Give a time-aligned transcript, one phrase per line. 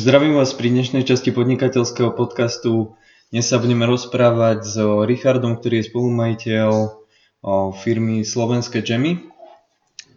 [0.00, 2.96] Zdravím vás pri dnešnej časti podnikateľského podcastu.
[3.28, 6.68] Dnes sa budeme rozprávať s Richardom, ktorý je spolumajiteľ
[7.84, 9.28] firmy Slovenské Jammy.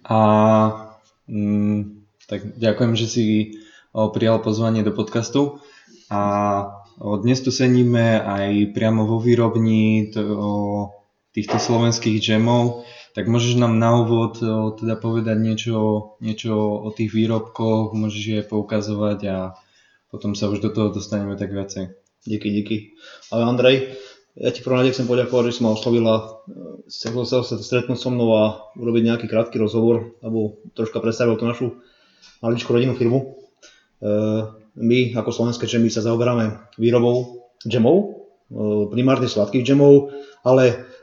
[0.07, 0.19] A
[1.27, 2.00] mm,
[2.32, 3.25] tak ďakujem, že si
[3.91, 5.60] prijal pozvanie do podcastu.
[6.07, 6.21] A
[7.19, 10.15] dnes tu sedíme aj priamo vo výrobni
[11.36, 12.88] týchto slovenských džemov.
[13.19, 14.39] Tak môžeš nám na úvod
[14.79, 19.38] teda povedať niečo, niečo o tých výrobkoch, môžeš je poukazovať a
[20.14, 21.90] potom sa už do toho dostaneme tak viacej.
[22.22, 22.76] Díky, díky.
[23.34, 23.98] Ale Andrej,
[24.38, 26.46] ja ti prvom chcem poďakovať, že si ma oslovila.
[26.86, 28.44] Chcel sa stretnúť so mnou a
[28.78, 31.68] urobiť nejaký krátky rozhovor, alebo troška predstavil tú našu
[32.45, 33.20] maličkú rodinnú firmu.
[33.20, 33.26] E,
[34.78, 38.05] my ako slovenské džemy sa zaoberáme výrobou džemov, e,
[38.94, 40.14] primárne sladkých džemov,
[40.45, 40.94] ale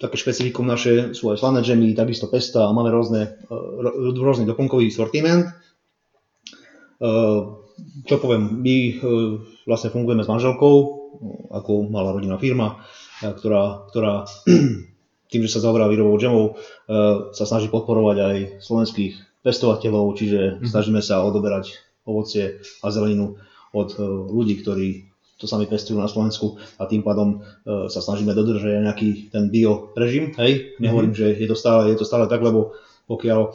[0.00, 4.88] také špecifikum naše sú aj slané džemy, takisto pesta a máme rôzne, e, rôzny doplnkový
[4.88, 5.52] sortiment.
[7.80, 8.92] E, čo poviem, my e,
[9.64, 10.74] vlastne fungujeme s manželkou,
[11.50, 12.84] ako malá rodinná firma,
[13.20, 14.28] ktorá, ktorá
[15.32, 16.56] tým, že sa zaoberá výrobou džemov,
[17.34, 20.70] sa snaží podporovať aj slovenských pestovateľov, čiže mm.
[20.70, 23.36] snažíme sa odoberať ovocie a zeleninu
[23.74, 23.90] od
[24.30, 29.32] ľudí, ktorí to sami pestujú na Slovensku a tým pádom e, sa snažíme dodržať nejaký
[29.32, 31.32] ten bio režim, hej, nehovorím, mm-hmm.
[31.34, 32.76] že je to, stále, je to stále tak, lebo
[33.10, 33.50] pokiaľ e,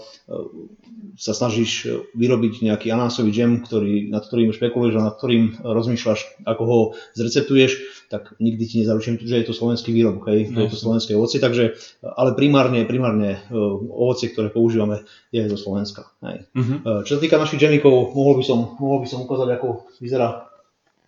[1.16, 6.64] sa snažíš vyrobiť nejaký anánasový džem, ktorý, nad ktorým špekuluješ a nad ktorým rozmýšľaš, ako
[6.67, 6.80] ho
[7.16, 11.16] zreceptuješ, tak nikdy ti nezaručím, že je to slovenský výrobok, hej, že je to slovenské
[11.16, 13.56] ovocie, takže, ale primárne, primárne e,
[13.88, 16.12] ovocie, ktoré používame, je zo Slovenska.
[16.19, 16.52] Hej.
[16.52, 17.08] Mm-hmm.
[17.08, 20.52] Čo sa týka našich džemikov, mohol by som, mohol by som ukázať, ako vyzerá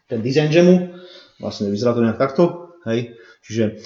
[0.08, 0.76] ten dizajn džemu,
[1.44, 3.84] vlastne vyzerá to nejak takto, hej, čiže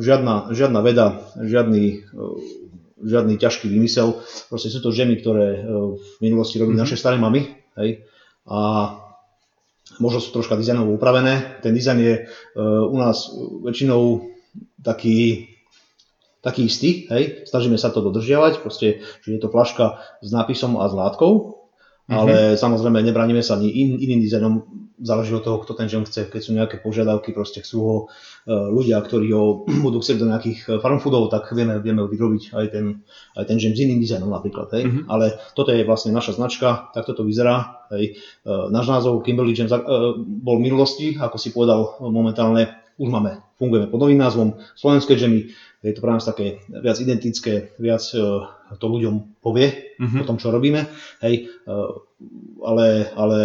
[0.00, 2.08] žiadna, žiadna veda, žiadny,
[3.02, 4.18] žiadny ťažký vymysel,
[4.50, 6.88] proste sú to džemy, ktoré uh, v minulosti robili mm-hmm.
[6.88, 7.46] naše staré mamy,
[7.78, 8.02] hej,
[8.48, 8.58] a
[10.02, 13.30] možno sú troška dizajnovo upravené, ten dizajn je uh, u nás
[13.66, 14.30] väčšinou
[14.82, 15.50] taký,
[16.40, 20.88] taký istý, hej, snažíme sa to dodržiavať, proste, že je to flaška s nápisom a
[20.88, 21.58] s látkou,
[22.08, 22.20] Mm-hmm.
[22.24, 24.64] Ale samozrejme nebraníme sa ani in, iným dizajnom,
[24.98, 26.26] záleží od toho, kto ten žem chce.
[26.26, 30.58] Keď sú nejaké požiadavky, proste chcú ho uh, ľudia, ktorí ho budú chcieť do nejakých
[30.66, 33.02] e, farm foodov, tak vieme, vieme vyrobiť aj ten,
[33.38, 34.70] aj ten žem s iným dizajnom napríklad.
[34.74, 34.84] Hej.
[34.86, 35.04] Mm-hmm.
[35.06, 37.86] Ale toto je vlastne naša značka, takto to vyzerá.
[37.94, 38.18] Hej.
[38.42, 39.70] Uh, náš názov Kimberly uh,
[40.18, 45.54] bol v minulosti, ako si povedal momentálne, už máme, fungujeme pod novým názvom Slovenské džemy,
[45.86, 48.02] je to pre nás také viac identické, viac
[48.76, 50.20] to ľuďom povie mm-hmm.
[50.20, 50.84] o tom, čo robíme,
[51.22, 51.74] hej, e,
[52.66, 53.40] ale, ale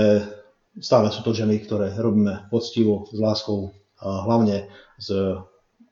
[0.79, 5.39] stále sú to ženy, ktoré robíme poctivo, s láskou a hlavne z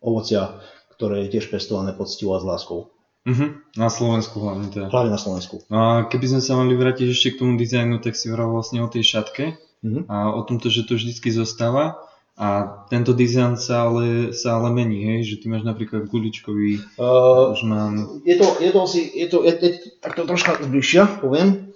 [0.01, 0.57] ovocia,
[0.97, 2.89] ktoré je tiež pestované poctivo a s láskou.
[3.21, 3.77] Mm-hmm.
[3.77, 4.89] Na Slovensku hlavne teda.
[4.89, 5.61] Hlavne na Slovensku.
[5.69, 8.81] No a keby sme sa mali vrátiť ešte k tomu dizajnu, tak si hovoril vlastne
[8.81, 10.09] o tej šatke mm-hmm.
[10.09, 12.01] a o tomto, že to vždycky zostáva.
[12.41, 15.19] A tento dizajn sa ale, sa ale mení, hej?
[15.29, 18.23] že ty máš napríklad guličkový, uh, už mám...
[18.25, 19.69] Je to, je to asi, je to, je, je,
[20.01, 21.70] tak to troška zbližšia, poviem.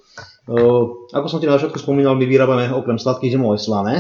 [0.46, 3.96] Uh, ako som ti na začiatku spomínal, my vyrábame okrem sladkých džemov aj slané,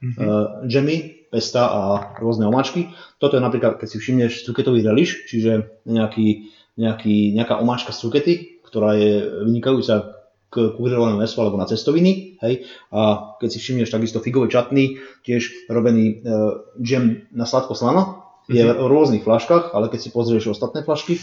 [0.00, 1.80] uh, džemy, pesta a
[2.22, 2.94] rôzne omáčky.
[3.18, 8.34] Toto je napríklad, keď si všimneš, cuketový reliš, čiže nejaký, nejaký, nejaká omáčka z cukety,
[8.62, 10.14] ktorá je vynikajúca
[10.54, 12.38] k kúrovanému mesu alebo na cestoviny.
[12.38, 12.70] Hej.
[12.94, 16.38] A keď si všimneš takisto figový čatný, tiež robený e,
[16.78, 18.78] džem na sladko-slano, je mm-hmm.
[18.78, 21.18] v rôznych flaškách, ale keď si pozrieš ostatné flašky,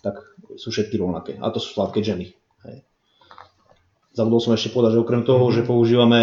[0.00, 0.24] tak
[0.56, 1.36] sú všetky rovnaké.
[1.36, 2.32] A to sú sladké džemy.
[2.64, 2.76] Hej.
[4.12, 5.56] Zabudol som ešte povedať, že okrem toho, mm-hmm.
[5.56, 6.20] že používame,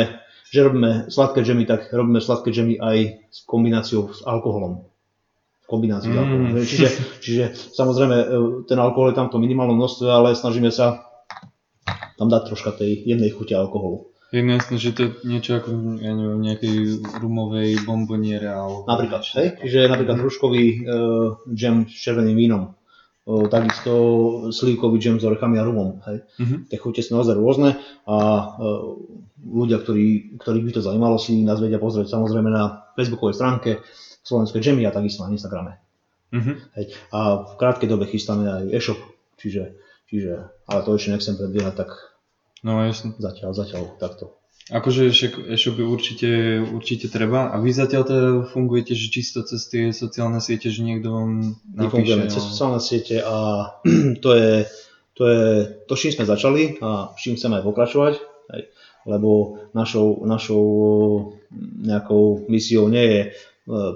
[0.50, 2.98] že robíme sladké džemy, tak robíme sladké džemy aj
[3.30, 4.90] s kombináciou s alkoholom
[5.70, 6.66] kombináciu mm.
[6.66, 6.88] Čiže,
[7.22, 7.44] čiže
[7.78, 8.26] samozrejme e,
[8.66, 11.06] ten alkohol je tam to minimálne množstvo, ale snažíme sa
[12.18, 14.10] tam dať troška tej jednej chute alkoholu.
[14.30, 15.70] Je jasné, že to je niečo ako
[16.06, 18.86] ja neviem, nejakej rumovej bomboniere alebo...
[18.86, 19.58] Napríklad, hej?
[19.58, 20.78] Čiže napríklad hruškový uh,
[21.50, 22.78] džem s červeným vínom.
[23.30, 23.94] Takisto
[24.50, 26.02] slívkový džem s orechami a rumom.
[26.10, 26.26] Hej?
[26.42, 26.58] Uh-huh.
[26.66, 27.78] Tie chute sú naozaj rôzne
[28.10, 28.98] a uh,
[29.46, 33.72] ľudia, ktorí, ktorých by to zaujímalo, si nás vedia pozrieť samozrejme na facebookovej stránke
[34.26, 35.78] Slovenské džemy a takisto na Instagrame.
[36.34, 36.58] Uh-huh.
[36.74, 36.98] Hej?
[37.14, 38.98] A v krátkej dobe chystáme aj e-shop,
[39.38, 39.78] čiže,
[40.10, 41.90] čiže ale to ešte nechcem predbiehať, tak
[42.64, 43.16] No jasne.
[43.16, 44.36] Zatiaľ, zatiaľ takto.
[44.70, 45.10] Akože
[45.50, 47.50] e-shopy určite, určite treba.
[47.50, 52.14] A vy zatiaľ teda fungujete, že čisto cez tie sociálne siete, že niekto vám napíše?
[52.14, 53.70] My cez sociálne siete a
[54.24, 54.70] to je,
[55.18, 55.46] to je
[55.90, 58.14] to, čím sme začali a čím chceme aj pokračovať.
[58.54, 58.64] Hej.
[59.10, 60.66] Lebo našou, našou
[61.82, 63.22] nejakou misiou nie je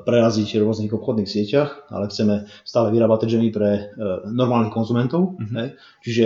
[0.06, 3.90] preraziť v rôznych obchodných sieťach, ale chceme stále vyrábať džemy pre
[4.30, 5.34] normálnych konzumentov.
[5.34, 5.58] Mm-hmm.
[5.58, 5.68] Hej.
[6.06, 6.26] Čiže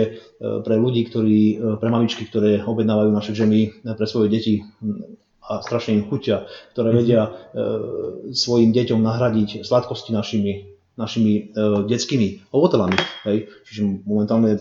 [0.68, 4.60] pre ľudí, ktorí, pre mamičky, ktoré objednávajú naše džemy pre svoje deti
[5.48, 6.44] a strašne im chutia,
[6.76, 7.00] ktoré mm-hmm.
[7.00, 7.22] vedia
[8.36, 12.98] svojim deťom nahradiť sladkosti našimi našimi uh, detskými ovotelami.
[13.22, 13.46] Hej.
[13.70, 14.58] Čiže momentálne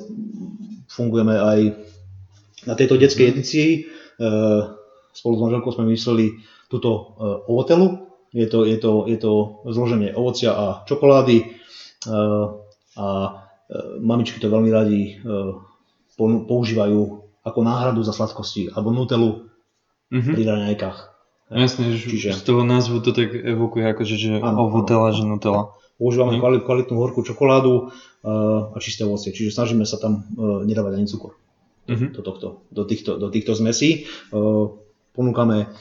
[0.85, 1.59] fungujeme aj
[2.69, 3.31] na tejto detskej mhm.
[3.33, 3.69] edícii.
[4.21, 4.77] Uh,
[5.11, 6.37] spolu s manželkou sme mysleli
[6.69, 8.06] túto uh, ovotelu.
[8.37, 11.57] Je to, je, to, je to zloženie ovocia a čokolády
[12.05, 12.53] uh,
[12.93, 13.35] a uh,
[13.97, 15.57] mamičky to veľmi radi uh,
[16.21, 17.01] používajú
[17.41, 19.49] ako náhradu za sladkosti alebo nutelu
[20.13, 20.33] mm-hmm.
[20.37, 20.97] pri raňajkách.
[21.47, 22.37] Jasne, že Čiže...
[22.37, 25.73] z toho názvu to tak evokuje ako, že, že ovotela, že nutela.
[25.95, 26.67] Používame mm.
[26.67, 27.95] kvalitnú horkú čokoládu
[28.27, 31.39] a čisté ovocie, čiže snažíme sa tam nedávať ani cukor
[31.87, 32.09] mm-hmm.
[32.13, 34.05] do, tohto, do, týchto, do týchto zmesí.
[35.15, 35.71] Ponúkame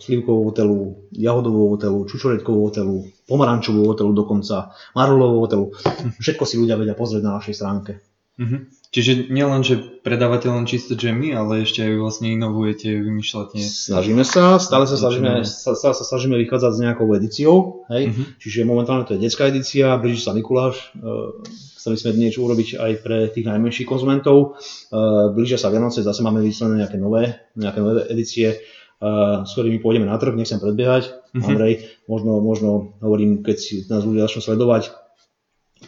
[0.00, 0.78] slivkovú hotelu,
[1.12, 2.96] jahodovú hotelu, čučoretkovú hotelu,
[3.28, 5.66] pomarančovú hotelu dokonca, marolovú hotelu.
[5.68, 6.20] Mm-hmm.
[6.20, 7.92] Všetko si ľudia vedia pozrieť na našej stránke.
[8.40, 8.60] Mm-hmm.
[8.90, 13.62] Čiže nielen, že predávate len čisté džemy, ale ešte aj vlastne inovujete, vymýšľate.
[13.62, 18.10] Snažíme sa, stále sa snažíme, stále sa snažíme vychádzať s nejakou edíciou, hej?
[18.10, 18.26] Uh-huh.
[18.42, 21.38] čiže momentálne to je detská edícia, blíži sa Mikuláš, uh,
[21.78, 26.42] chceli sme niečo urobiť aj pre tých najmenších konzumentov, uh, blížia sa Vianoce, zase máme
[26.42, 28.58] vyslené nejaké nové, nejaké nové edície,
[29.00, 31.44] uh, s ktorými pôjdeme na trh, nechcem predbiehať, uh-huh.
[31.44, 34.92] Andrej, možno, možno hovorím, keď si nás ľudia začnú sledovať,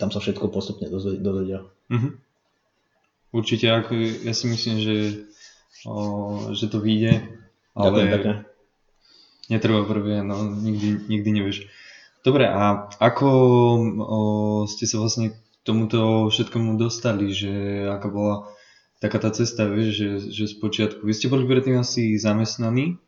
[0.01, 1.69] tam sa všetko postupne dozvedia.
[1.93, 2.17] Uh-huh.
[3.33, 4.97] Určite, ako ja si myslím, že,
[5.89, 7.25] o, že to vyjde,
[7.73, 8.45] ale Ďakujem,
[9.49, 11.59] netreba prvé, no nikdy, nikdy nevieš.
[12.23, 14.19] Dobre, a ako o,
[14.69, 15.37] ste sa vlastne k
[15.67, 18.49] tomuto všetkomu dostali, že aká bola
[19.03, 23.03] taká tá cesta, vieš, že, že z počiatku, vy ste boli predtým asi zamestnaní?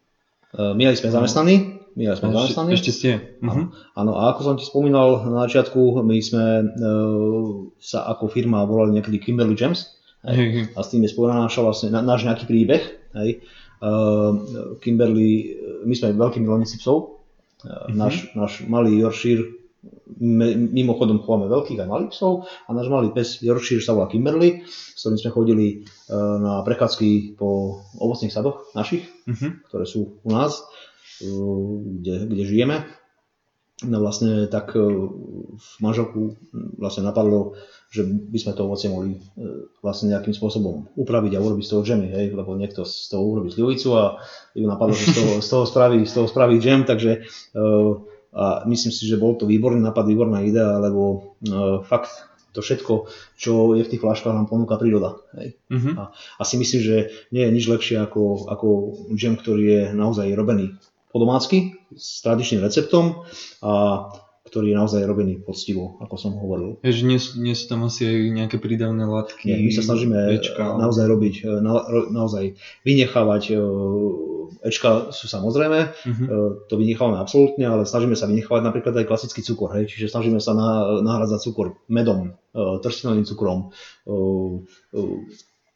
[0.50, 1.54] Uh, my sme zamestnaní,
[1.94, 2.70] my sme ešte, zamestnaní.
[2.74, 3.10] Ešte ste.
[3.38, 3.70] Uh-huh.
[3.94, 8.98] Áno, a ako som ti spomínal na začiatku, my sme uh, sa ako firma volali
[8.98, 9.94] niekedy Kimberly Gems,
[10.24, 10.72] Hej.
[10.72, 12.82] A s tým je spojená naša vlastne, náš nejaký príbeh.
[13.12, 13.44] Hej.
[13.84, 17.20] Uh, Kimberly, my sme veľkí milovníci psov.
[17.60, 17.96] Uh, mm-hmm.
[17.96, 19.44] náš, náš malý Yorkshire,
[20.74, 25.00] mimochodom chováme veľkých aj malých psov a náš malý pes Yorkshire sa volá Kimberly, s
[25.00, 29.68] ktorým sme chodili uh, na prechádzky po ovocných sadoch našich, mm-hmm.
[29.72, 32.76] ktoré sú u nás, uh, kde, kde žijeme.
[33.84, 34.84] No vlastne tak uh,
[35.56, 36.36] v manželku
[36.76, 37.56] vlastne napadlo
[37.94, 39.18] že by sme to ovocie mohli e,
[39.78, 43.54] vlastne nejakým spôsobom upraviť a urobiť z toho džemy, hej, lebo niekto z toho urobí
[43.54, 44.18] slivovicu a
[44.58, 47.22] ju napadlo, že z toho, z toho, spraví, z toho spraví džem, takže
[47.54, 48.02] uh,
[48.34, 52.10] a myslím si, že bol to výborný nápad, výborná idea, lebo uh, fakt
[52.54, 55.18] to všetko, čo je v tých flaškách, nám ponúka príroda.
[55.34, 55.58] Hej.
[55.74, 55.94] Uh-huh.
[55.98, 56.96] A, a si myslím, že
[57.34, 58.68] nie je nič lepšie ako, ako
[59.10, 60.78] džem, ktorý je naozaj robený
[61.10, 63.26] po domácky, s tradičným receptom
[63.62, 63.72] a
[64.44, 66.78] ktorý je naozaj robený poctivo, ako som hovoril.
[66.86, 69.50] Je, že nie, nie sú tam asi aj nejaké prídavné látky?
[69.50, 71.82] Nie, my sa snažíme Ečka, naozaj robiť, e, na,
[72.12, 72.54] naozaj
[72.86, 73.58] vynechávať, e,
[74.64, 76.26] Ečka sú samozrejme, uh-huh.
[76.72, 80.56] to vynechávame absolútne, ale snažíme sa vynechávať napríklad aj klasický cukor, hej, čiže snažíme sa
[80.56, 82.32] na, nahradzať cukor medom,
[82.80, 83.76] trstinovým cukrom,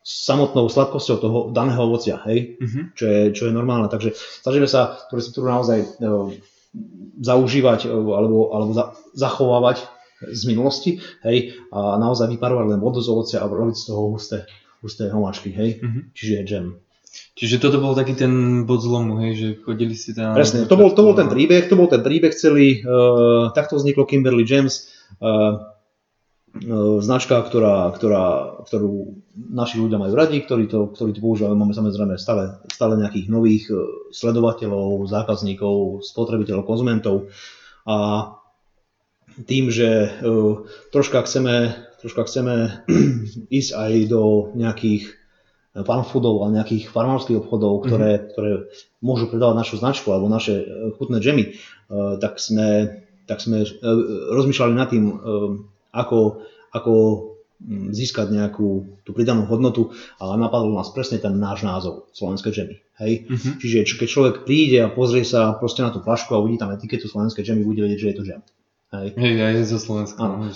[0.08, 2.96] samotnou sladkosťou toho daného ovocia, hej, uh-huh.
[2.96, 3.92] čo, je, čo je normálne.
[3.92, 5.84] Takže snažíme sa tú receptúru naozaj
[7.20, 9.84] zaužívať e, alebo, alebo za, zachovávať
[10.32, 10.90] z minulosti,
[11.28, 14.38] hej, a naozaj vyparovať len vodu z ovocia a robiť z toho husté,
[14.80, 16.02] husté homáčky, hej, mm-hmm.
[16.16, 16.66] čiže džem.
[17.38, 20.34] Čiže toto bol taký ten bod zlomu, hej, že chodili si tam...
[20.34, 24.10] Presne, to bol, to bol ten príbeh, to bol ten príbeh celý, uh, takto vzniklo
[24.10, 24.90] Kimberly Gems,
[25.22, 25.78] uh,
[26.58, 26.74] E,
[27.04, 31.54] značka, ktorá, ktorá, ktorú naši ľudia majú radi, ktorí to, ktorí to používajú.
[31.54, 33.64] Máme samozrejme stále, stále nejakých nových
[34.10, 37.28] sledovateľov, zákazníkov, spotrebiteľov, konzumentov.
[37.84, 38.32] A
[39.44, 42.82] tým, že uh, troška chceme, troška chceme
[43.58, 45.14] ísť aj do nejakých
[45.74, 48.28] farmfoodov a nejakých farmárskych obchodov, ktoré, mm-hmm.
[48.34, 48.50] ktoré
[49.04, 50.64] môžu predávať našu značku alebo naše
[50.96, 53.70] chutné džemy, uh, tak sme, tak sme uh,
[54.32, 55.04] rozmýšľali nad tým,
[55.92, 56.44] ako,
[56.74, 56.92] ako
[57.60, 62.76] mm, získať nejakú tú pridanú hodnotu, ale napadol nás presne ten náš názov, slovenské džemy.
[62.98, 63.12] Hej?
[63.30, 63.52] Uh-huh.
[63.62, 67.06] Čiže keď človek príde a pozrie sa proste na tú flašku a uvidí tam etiketu
[67.06, 68.42] slovenské džemy, bude vedieť, že je to džem.
[68.88, 70.16] Hej, hej ja je zo Slovenska.
[70.16, 70.48] Áno.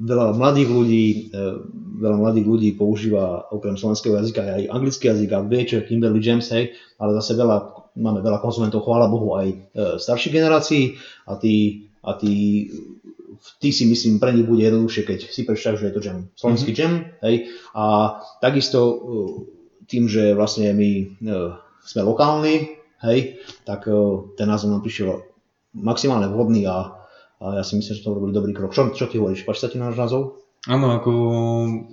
[0.00, 1.06] Veľa mladých ľudí,
[1.36, 1.60] uh,
[2.00, 6.20] veľa mladých ľudí používa okrem slovenského jazyka aj anglický jazyk a vie, čo je Kimberly
[6.24, 7.56] James, hej, ale zase veľa,
[8.00, 9.56] máme veľa konzumentov, chvála Bohu, aj uh,
[10.00, 10.96] starších generácií
[11.28, 12.66] a tí, a tí
[13.58, 16.72] ty si myslím, pre nich bude jednoduchšie, keď si prečítaš, že je to jam, slovenský
[16.72, 16.82] mm-hmm.
[16.82, 16.92] jam,
[17.28, 17.34] hej,
[17.76, 17.84] a
[18.40, 18.96] takisto uh,
[19.90, 21.20] tým, že vlastne my
[21.84, 23.90] sme lokálni, hej, tak
[24.38, 25.20] ten názov nám prišiel
[25.74, 27.01] maximálne vhodný a,
[27.42, 28.70] a ja si myslím, že to robili dobrý krok.
[28.70, 29.42] Čo, čo ty hovoríš?
[29.42, 30.38] Páči sa ti náš názov?
[30.70, 31.10] Áno, ako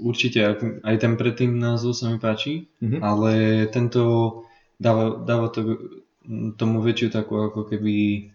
[0.05, 0.45] určite,
[0.85, 3.01] aj ten predtým názov sa mi páči, mm-hmm.
[3.01, 3.31] ale
[3.73, 4.01] tento
[4.77, 5.89] dáva, dáva to,
[6.53, 8.29] tomu väčšiu takú ako keby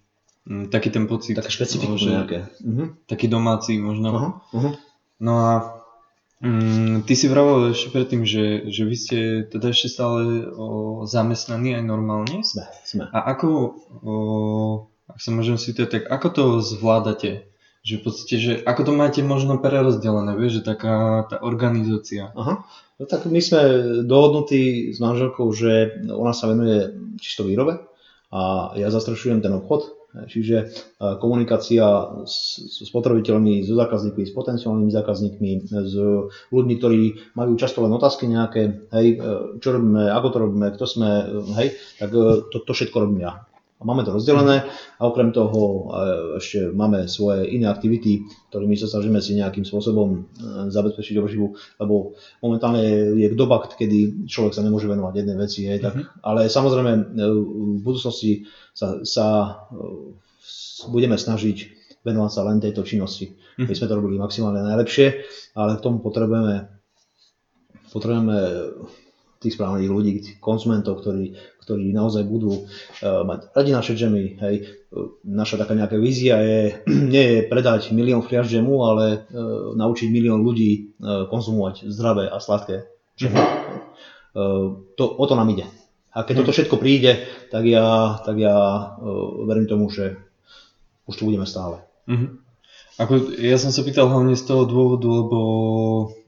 [0.74, 2.38] taký ten pocit, také špecifikum že, nejaké.
[2.60, 2.86] Mm-hmm.
[3.06, 4.08] Taký domáci možno.
[4.10, 4.72] Uh-huh, uh-huh.
[5.22, 5.50] No a
[6.42, 9.18] mm, ty si vravel ešte predtým, že, že vy ste
[9.48, 12.42] teda ešte stále o, zamestnaní aj normálne.
[12.42, 13.04] Sme, sme.
[13.08, 13.48] A ako,
[14.02, 14.14] o,
[15.08, 17.44] ak sa môžem to tak, ako to zvládate?
[17.84, 22.32] Že v podstate, že ako to máte možno prerozdelené, vieš, že taká tá organizácia.
[22.32, 22.64] Aha.
[22.96, 23.60] No tak my sme
[24.08, 27.84] dohodnutí s manželkou, že ona sa venuje čisto výrobe
[28.32, 29.92] a ja zastrešujem ten obchod,
[30.32, 30.72] čiže
[31.20, 31.84] komunikácia
[32.24, 35.94] s, spotrebiteľmi, so zákazníkmi, s potenciálnymi zákazníkmi, s
[36.48, 37.02] ľuďmi, ktorí
[37.36, 39.20] majú často len otázky nejaké, hej,
[39.60, 41.10] čo robíme, ako to robíme, kto sme,
[41.60, 42.08] hej, tak
[42.48, 43.44] to, to všetko robím ja
[43.82, 45.90] máme to rozdelené a okrem toho
[46.38, 48.22] ešte máme svoje iné aktivity,
[48.54, 50.18] ktorými sa snažíme si nejakým spôsobom e,
[50.70, 52.82] zabezpečiť obživu, lebo momentálne
[53.18, 56.22] je doba, kedy človek sa nemôže venovať jednej veci, hej, tak, mm-hmm.
[56.22, 57.02] ale samozrejme e,
[57.74, 59.26] v budúcnosti sa, sa
[59.74, 60.14] e,
[60.88, 61.56] budeme snažiť
[62.04, 63.32] venovať sa len tejto činnosti.
[63.56, 65.06] My sme to robili maximálne najlepšie,
[65.56, 66.68] ale k tomu potrebujeme
[67.94, 68.38] potrebujeme
[69.44, 74.40] tých správnych ľudí, tých konzumentov, ktorí, ktorí naozaj budú uh, mať radi naše džemy.
[74.40, 74.54] Hej.
[75.28, 76.80] Naša taká nejaká vízia je,
[77.12, 82.40] nie je predať milión fliaž džemu, ale uh, naučiť milión ľudí uh, konzumovať zdravé a
[82.40, 83.38] sladké džemy.
[84.98, 85.62] To, o to nám ide.
[86.10, 87.22] A keď toto všetko príde,
[87.54, 88.90] tak ja, tak ja
[89.46, 90.18] verím tomu, že
[91.06, 91.86] už tu budeme stále.
[92.10, 92.43] Mm-hmm.
[92.94, 95.40] Ako, ja som sa pýtal hlavne z toho dôvodu, lebo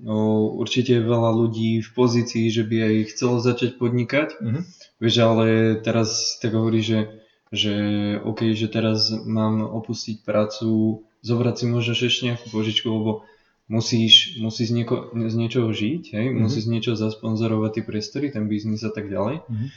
[0.02, 4.42] no, určite je veľa ľudí v pozícii, že by aj chcelo začať podnikať.
[4.42, 4.62] Mm-hmm.
[4.98, 5.46] Vieš, ale
[5.78, 7.22] teraz tak hovorí, že,
[7.54, 7.74] že
[8.18, 13.22] OK, že teraz mám opustiť prácu, zobrať si možno ešte nejakú požičku, lebo
[13.70, 16.26] musíš, musíš z, nieko, z niečoho žiť, hej?
[16.34, 16.42] Mm-hmm.
[16.42, 19.46] musíš z niečoho zasponzorovať tie priestory, ten biznis a tak ďalej.
[19.46, 19.68] Mm-hmm.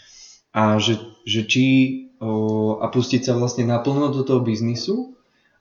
[0.58, 0.98] A že,
[1.30, 1.66] že či
[2.18, 5.19] o, a pustiť sa vlastne naplno do toho biznisu,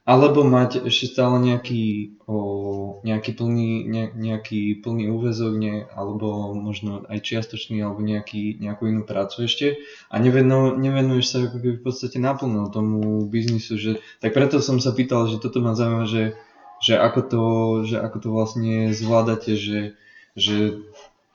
[0.09, 7.05] alebo mať ešte stále nejaký, o, nejaký, plný, ne, nejaký plný úvezok, ne, alebo možno
[7.12, 9.77] aj čiastočný, alebo nejaký, nejakú inú prácu ešte.
[10.09, 13.93] A nevenu, nevenuješ sa ako v podstate naplno tomu biznisu, že,
[14.25, 16.41] tak preto som sa pýtal, že toto ma zaujíma, že,
[16.81, 17.45] že, ako to,
[17.85, 19.93] že ako to vlastne zvládate, že,
[20.33, 20.88] že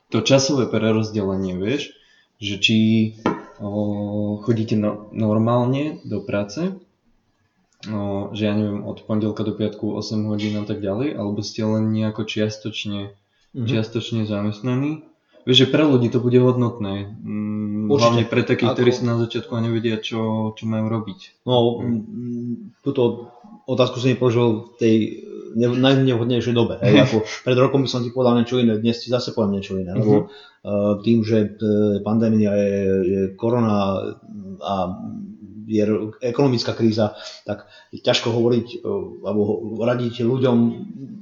[0.09, 1.93] to časové prerozdelenie, vieš,
[2.41, 2.77] že či
[3.61, 6.73] o, chodíte no, normálne do práce,
[8.31, 11.91] že ja neviem, od pondelka do piatku 8 hodín a tak ďalej, alebo ste len
[11.91, 13.67] nejako čiastočne, mm-hmm.
[13.67, 15.03] čiastočne zamestnaní.
[15.43, 17.19] Vieš, že pre ľudí to bude hodnotné.
[17.19, 17.91] Mm.
[17.91, 18.75] Hlavne pre takých, Ako...
[18.79, 21.43] ktorí sa na začiatku nevedia, čo, čo majú robiť.
[21.43, 22.79] No, mm.
[22.79, 23.35] túto
[23.67, 24.95] otázku som nepoložil v tej
[25.55, 26.79] najnevhodnejšej dobe.
[26.81, 29.77] Hej, ako pred rokom by som ti povedal niečo iné, dnes ti zase poviem niečo
[29.77, 29.91] iné.
[29.93, 32.73] Lebo uh, tým, že e, pandémia je,
[33.03, 34.01] je korona
[34.63, 34.75] a
[35.67, 35.83] je
[36.21, 37.15] ekonomická kríza,
[37.47, 38.77] tak je ťažko hovoriť e,
[39.23, 39.41] alebo
[39.81, 40.57] radiť ľuďom,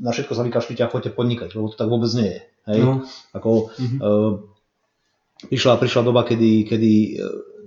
[0.01, 2.41] na všetko sa vykašľite a choďte podnikať, lebo to tak vôbec nie je.
[2.74, 2.79] Hej?
[2.86, 2.93] No.
[3.33, 4.00] Ako, mm-hmm.
[4.01, 4.31] uh,
[5.50, 7.12] prišla, prišla doba, kedy, kedy e,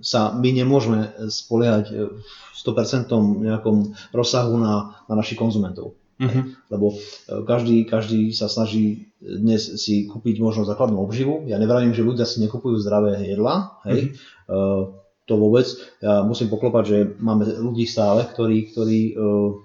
[0.05, 5.97] sa my nemôžeme spoliehať v 100% nejakom rozsahu na, na našich konzumentov.
[6.21, 6.71] Mm-hmm.
[6.71, 6.95] Lebo
[7.43, 11.49] každý, každý sa snaží dnes si kúpiť možno základnú obživu.
[11.49, 14.13] Ja nevravím, že ľudia si nekupujú zdravé jedla, hej.
[14.13, 14.53] Mm-hmm.
[14.53, 15.65] Uh, to vôbec.
[16.05, 19.57] Ja musím poklopať, že máme ľudí stále, ktorí, ktorí uh,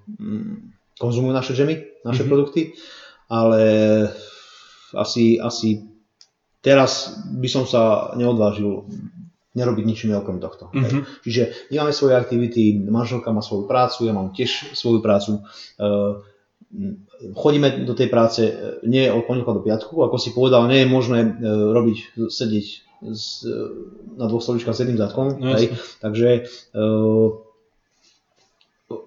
[0.99, 2.31] konzumujú naše žemy, naše mm-hmm.
[2.31, 2.61] produkty,
[3.27, 3.61] ale
[4.95, 5.83] asi, asi
[6.63, 8.87] teraz by som sa neodvážil
[9.55, 10.71] nerobiť nič iné okrem tohto.
[10.71, 11.27] Mm-hmm.
[11.27, 15.43] Čiže my máme svoje aktivity, manželka má svoju prácu, ja mám tiež svoju prácu.
[15.75, 16.23] Uh,
[17.35, 18.41] chodíme do tej práce
[18.85, 21.19] nie od pondelka do piatku, ako si povedal, nie je možné
[21.73, 23.47] robiť, sedieť s,
[24.17, 25.39] na dvoch stoličkách s jedným zadkom.
[25.39, 25.75] No, hej.
[26.03, 27.27] Takže uh,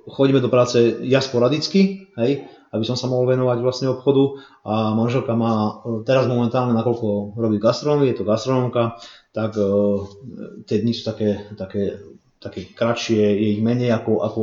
[0.09, 5.37] chodíme do práce ja sporadicky, hej, aby som sa mohol venovať vlastne obchodu a manželka
[5.37, 8.97] má e, teraz momentálne, nakoľko robí gastronomii, je to gastronomka,
[9.37, 10.09] tak uh,
[10.65, 12.01] tie dni sú také, také
[12.43, 14.41] také kratšie, je ich menej ako, ako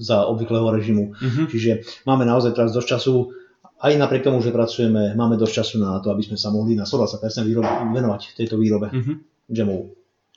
[0.00, 1.12] za obvyklého režimu.
[1.12, 1.46] Mm-hmm.
[1.52, 1.70] Čiže
[2.08, 3.36] máme naozaj teraz dosť času
[3.82, 6.86] aj napriek tomu, že pracujeme, máme dosť času na to, aby sme sa mohli na
[6.86, 9.16] 120% výrobe, venovať tejto výrobe mm-hmm.
[9.50, 9.90] džemov.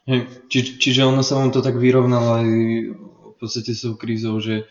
[0.06, 2.48] Hej, či, čiže ono sa vám to tak vyrovnalo aj
[3.34, 4.66] v podstate s tou krízou, že,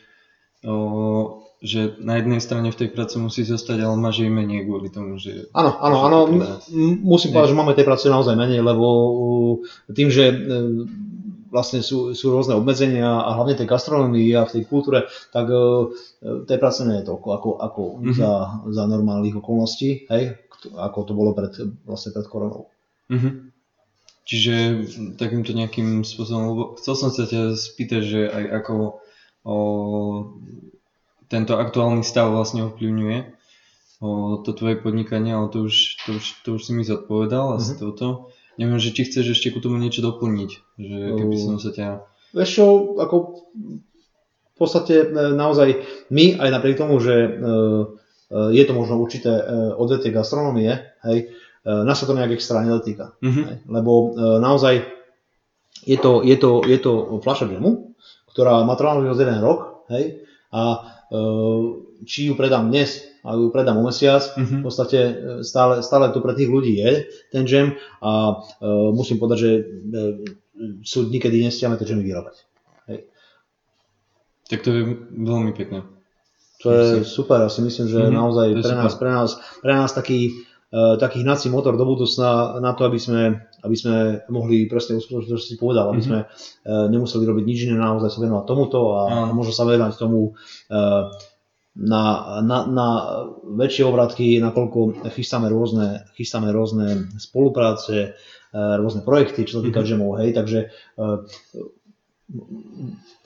[0.66, 4.90] o, že na jednej strane v tej práci musí zostať, ale máš jej menej kvôli
[4.90, 5.50] tomu, že...
[5.54, 6.19] Áno, áno, áno,
[7.02, 8.87] musím povedať, že máme tej práce naozaj menej, lebo
[9.90, 10.37] tým, že e,
[11.54, 15.94] vlastne sú, sú rôzne obmedzenia a hlavne tej gastronomii a v tej kultúre, tak uh,
[16.50, 18.14] tej práce nie je toľko ako, ako mm-hmm.
[18.18, 18.32] za,
[18.75, 20.34] za normálnych okolností, hej,
[20.75, 21.54] ako to bolo pred,
[21.87, 22.66] vlastne pred koronou.
[23.06, 23.54] Mm-hmm.
[24.25, 24.54] Čiže
[25.20, 28.75] takýmto nejakým spôsobom, lebo chcel som sa ťa spýtať, že aj ako
[29.44, 29.56] o,
[31.28, 33.18] tento aktuálny stav vlastne ovplyvňuje
[34.00, 37.76] o, to tvoje podnikanie, ale to už, to už, to už si mi zodpovedal asi
[37.76, 37.84] mm-hmm.
[37.84, 38.32] toto.
[38.54, 41.87] Neviem, že či chceš ešte ku tomu niečo doplniť, že keby som sa ťa...
[42.34, 42.66] Vieš čo,
[42.99, 43.16] ako
[44.54, 45.68] v podstate e, naozaj
[46.14, 47.46] my, aj napriek tomu, že e, e,
[48.54, 49.30] je to možno určité
[49.75, 51.34] odvetie gastronomie, hej,
[51.64, 53.16] nás sa to nejak extra nedotýka.
[53.25, 53.44] Mm-hmm.
[53.49, 54.84] Hej, lebo naozaj
[55.88, 56.92] je to, je to, je to
[57.25, 57.96] fľaša džemu,
[58.37, 60.92] ktorá má trvalosť jeden rok, hej, a
[62.04, 64.61] či ju predám dnes, a ju predám o mesiac, mm-hmm.
[64.61, 67.73] v podstate e, stále, stále to pre tých ľudí je ten džem
[68.04, 69.64] a uh, musím povedať, že uh,
[70.85, 72.37] sú dní, kedy nestiame tie džemy vyrábať.
[72.93, 73.09] Hej.
[74.52, 75.88] Tak to je veľmi pekné.
[76.62, 78.16] To je super, ja si myslím, že mm-hmm.
[78.16, 79.31] naozaj pre nás, pre nás,
[79.64, 80.45] pre nás taký,
[80.76, 85.33] uh, taký hnací motor do budúcna na to, aby sme, aby sme mohli presne uskutočniť,
[85.33, 86.09] čo si povedal, aby mm-hmm.
[86.12, 89.33] sme uh, nemuseli robiť nič iné, naozaj sa venovať tomuto a mm.
[89.33, 91.09] možno sa venovať tomu uh,
[91.75, 92.02] na,
[92.47, 92.88] na, na
[93.43, 98.14] väčšie obratky, nakoľko chystáme rôzne, chystáme rôzne spolupráce,
[98.54, 100.23] e, rôzne projekty, čo sa týka mm-hmm.
[100.23, 101.02] hej, takže e,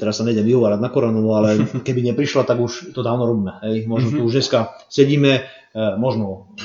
[0.00, 3.85] teraz sa nejdem vyhovárať na koronu, ale keby neprišla, tak už to dávno robíme, hej,
[3.85, 4.25] možno mm-hmm.
[4.25, 5.45] tu už dneska sedíme,
[5.76, 6.57] e, možno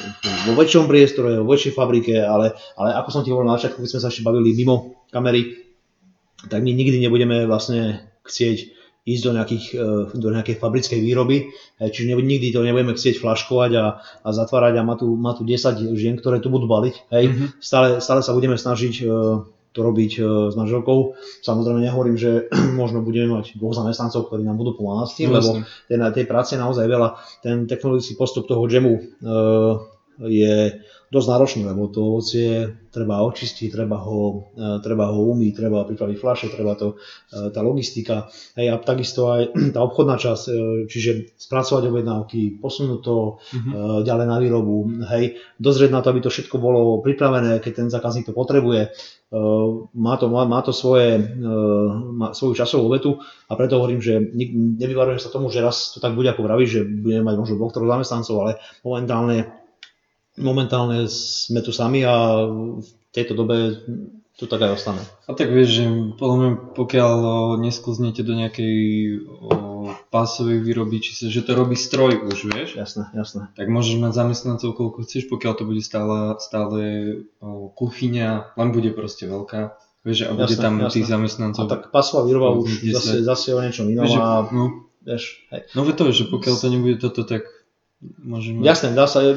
[0.48, 3.90] vo väčšom priestore, vo väčšej fabrike, ale, ale ako som ti hovoril na začiatku, keď
[3.92, 5.68] sme sa ešte bavili mimo kamery,
[6.48, 11.91] tak my nikdy nebudeme vlastne chcieť ísť do, nejakých, e, do nejakej fabrickej výroby, e,
[11.91, 16.00] čiže nikdy to nebudeme chcieť flaškovať a, a zatvárať a má tu, má tu 10
[16.00, 16.95] žien, ktoré tu budú baliť.
[17.12, 17.25] Hej.
[17.27, 17.48] Mm-hmm.
[17.60, 19.05] Stále, stále sa budeme snažiť e,
[19.74, 21.17] to robiť s manželkou.
[21.41, 22.48] Samozrejme nehovorím, že
[22.81, 25.49] možno budeme mať dvoch zamestnancov, ktorí nám budú pomáhať s tým, no, lebo
[25.89, 27.10] tej, tej práce je naozaj veľa.
[27.41, 28.93] Ten technologický postup toho džemu
[30.30, 30.78] je
[31.13, 32.73] dosť náročný, lebo to ovocie.
[32.89, 36.97] Treba očistiť, treba ho, e, treba ho umyť, treba pripraviť fľaše, treba to,
[37.30, 40.54] e, tá logistika, hej, a takisto aj tá obchodná časť, e,
[40.89, 44.06] čiže spracovať objednávky, posunúť to mm-hmm.
[44.06, 44.78] ďalej na výrobu,
[45.13, 48.93] hej, dozrieť na to, aby to všetko bolo pripravené, keď ten zákazník to potrebuje,
[49.97, 51.17] má to, má, má to svoje,
[52.13, 53.17] má svoju časovú obetu
[53.49, 54.21] a preto hovorím, že
[54.78, 57.73] nevyvarujem sa tomu, že raz to tak bude, ako vravíš, že budeme mať možno dvoch,
[57.73, 59.62] troch zamestnancov, ale momentálne
[60.38, 62.48] momentálne sme tu sami a
[62.82, 63.82] v tejto dobe
[64.34, 65.04] tu tak aj ostane.
[65.30, 65.84] A tak vieš, že
[66.17, 67.15] podľa mňa, pokiaľ
[67.62, 68.76] nesklznete do nejakej
[69.30, 72.74] o, pásovej výroby, či sa, že to robí stroj už, vieš?
[72.74, 73.54] Jasné, jasné.
[73.54, 76.82] Tak môžeš mať zamestnancov koľko chceš, pokiaľ to bude stále, stále
[77.38, 79.78] o, kuchyňa, len bude proste veľká.
[80.02, 80.93] Vieš, a bude jasné, tam jasné.
[80.98, 81.63] tých zamestnancov.
[81.63, 85.62] A tak pásová výroba už zase, zase o niečom inom vieš, a no, vieš, hej.
[85.78, 87.46] No to, že pokiaľ to nebude toto, tak
[88.24, 88.63] Môžeme...
[88.63, 89.36] Jasné, dá sa, je,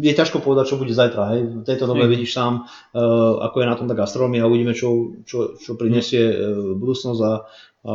[0.00, 1.36] je ťažko povedať, čo bude zajtra.
[1.36, 1.40] Hej.
[1.60, 5.20] V tejto dobe vidíš sám, uh, ako je na tom tá gastronomia a uvidíme, čo,
[5.24, 7.32] čo, čo prinesie uh, budúcnosť a,
[7.84, 7.94] a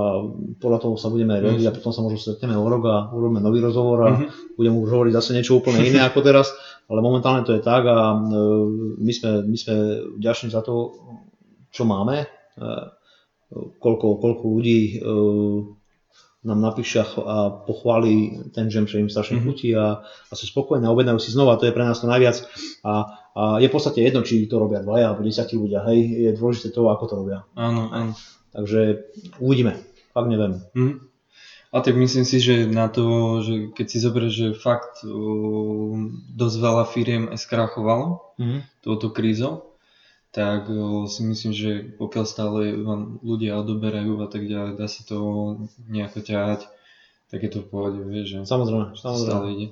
[0.61, 3.61] podľa toho sa budeme riadiť a potom sa možno stretneme o rok a urobíme nový
[3.61, 4.29] rozhovor a uh-huh.
[4.57, 6.53] budeme už hovoriť zase niečo úplne iné ako teraz,
[6.85, 8.65] ale momentálne to je tak a uh,
[8.97, 9.75] my, sme, my sme
[10.21, 10.93] vďační za to,
[11.73, 12.29] čo máme,
[12.61, 12.93] uh,
[13.81, 15.78] koľko, koľko ľudí uh,
[16.39, 19.47] nám napíše a pochváli ten džem, že im strašne mm-hmm.
[19.51, 22.47] chutí a, a sú spokojní a objednajú si znova, to je pre nás to najviac.
[22.87, 26.31] A, a je v podstate jedno, či to robia dvaja alebo desiatí ľudia, hej, je
[26.39, 27.39] dôležité to, ako to robia.
[27.59, 28.15] Áno, áno.
[28.55, 29.11] Takže
[29.43, 29.83] uvidíme,
[30.15, 30.63] fakt neviem.
[30.71, 30.97] Mm-hmm.
[31.69, 33.05] A tak myslím si, že na to,
[33.45, 35.93] že keď si zoberieš, že fakt uh,
[36.33, 38.59] dosť veľa firiem skrachovalo mm-hmm.
[38.81, 39.68] touto krízou,
[40.29, 40.69] tak
[41.09, 45.17] si myslím, že pokiaľ stále vám ľudia odoberajú a tak ďalej, dá sa to
[45.89, 46.69] nejako ťahať,
[47.29, 49.25] tak je to v pohode, vieš, že samozrejme, samozrejme.
[49.25, 49.67] stále ide.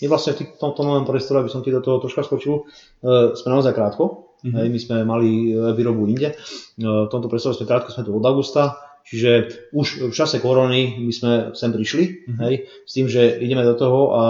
[0.00, 3.48] My vlastne v tomto novom priestore, aby som ti do toho troška skočil, uh, sme
[3.54, 4.66] naozaj krátko, mm-hmm.
[4.66, 6.32] my sme mali e, výrobu inde,
[6.80, 9.30] v tomto priestore sme krátko, sme tu od augusta, Čiže
[9.74, 12.38] už v čase korony my sme sem prišli, mm-hmm.
[12.46, 12.54] hej,
[12.86, 14.22] s tým, že ideme do toho a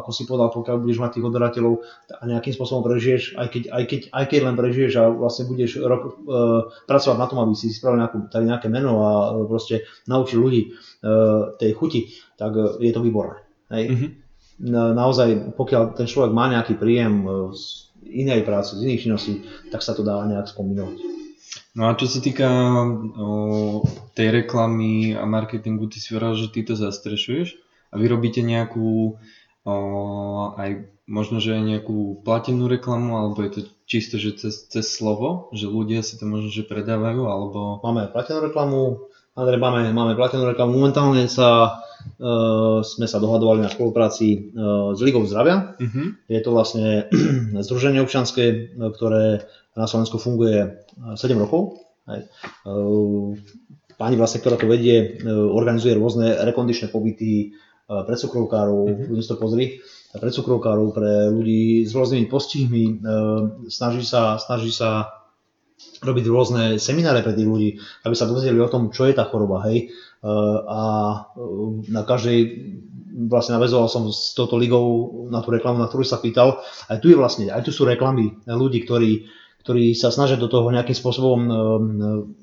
[0.00, 1.74] ako si povedal, pokiaľ budeš mať tých odberateľov
[2.16, 5.70] a nejakým spôsobom prežiješ, aj keď, aj keď, aj keď len prežiješ a vlastne budeš
[5.84, 6.10] rok e,
[6.88, 10.62] pracovať na tom, aby si spravil nejakú, tady nejaké meno a e, proste naučil ľudí
[10.64, 10.70] e,
[11.60, 12.00] tej chuti,
[12.40, 13.42] tak e, je to výborné.
[13.68, 13.84] Hej.
[13.90, 14.10] Mm-hmm.
[14.62, 19.32] Na, naozaj, pokiaľ ten človek má nejaký príjem e, z inej práce, z iných činností,
[19.68, 21.21] tak sa to dá nejak skombinovať.
[21.72, 23.80] No a čo sa týka o,
[24.12, 27.56] tej reklamy a marketingu, ty si hovoril, že ty to zastrešuješ
[27.88, 29.16] a vy robíte nejakú
[29.64, 29.74] o,
[30.60, 35.48] aj možno, že aj nejakú platenú reklamu, alebo je to čisto, že cez, cez slovo,
[35.56, 37.80] že ľudia si to možno, že predávajú, alebo...
[37.80, 40.76] Máme platenú reklamu, Andrej, máme, máme platenú reklamu.
[40.76, 41.80] Momentálne sa,
[42.20, 45.72] uh, sme sa dohadovali na spolupráci uh, s Ligou zdravia.
[45.80, 46.12] Uh-huh.
[46.28, 47.08] Je to vlastne
[47.64, 50.84] združenie občianske, ktoré na Slovensku funguje
[51.16, 51.80] 7 rokov.
[52.12, 52.28] Hej.
[52.68, 53.32] Uh,
[53.96, 57.54] pani vlastne, ktorá to vedie, organizuje rôzne rekondičné pobyty
[57.86, 59.08] pre cukrovkárov, mm-hmm.
[59.14, 59.64] ľudí to pozri,
[60.10, 62.98] pre cukrovkárov, pre ľudí s rôznymi postihmi,
[63.70, 65.21] snaží sa, snaží sa
[66.02, 67.70] robiť rôzne semináre pre tých ľudí,
[68.02, 69.94] aby sa dozvedeli o tom, čo je tá choroba, hej.
[70.66, 70.80] A
[71.86, 72.38] na každej,
[73.30, 76.58] vlastne navezoval som s touto ligou na tú reklamu, na ktorú sa pýtal.
[76.90, 79.30] Aj tu je vlastne, aj tu sú reklamy ľudí, ktorí,
[79.62, 81.38] ktorí sa snažia do toho nejakým spôsobom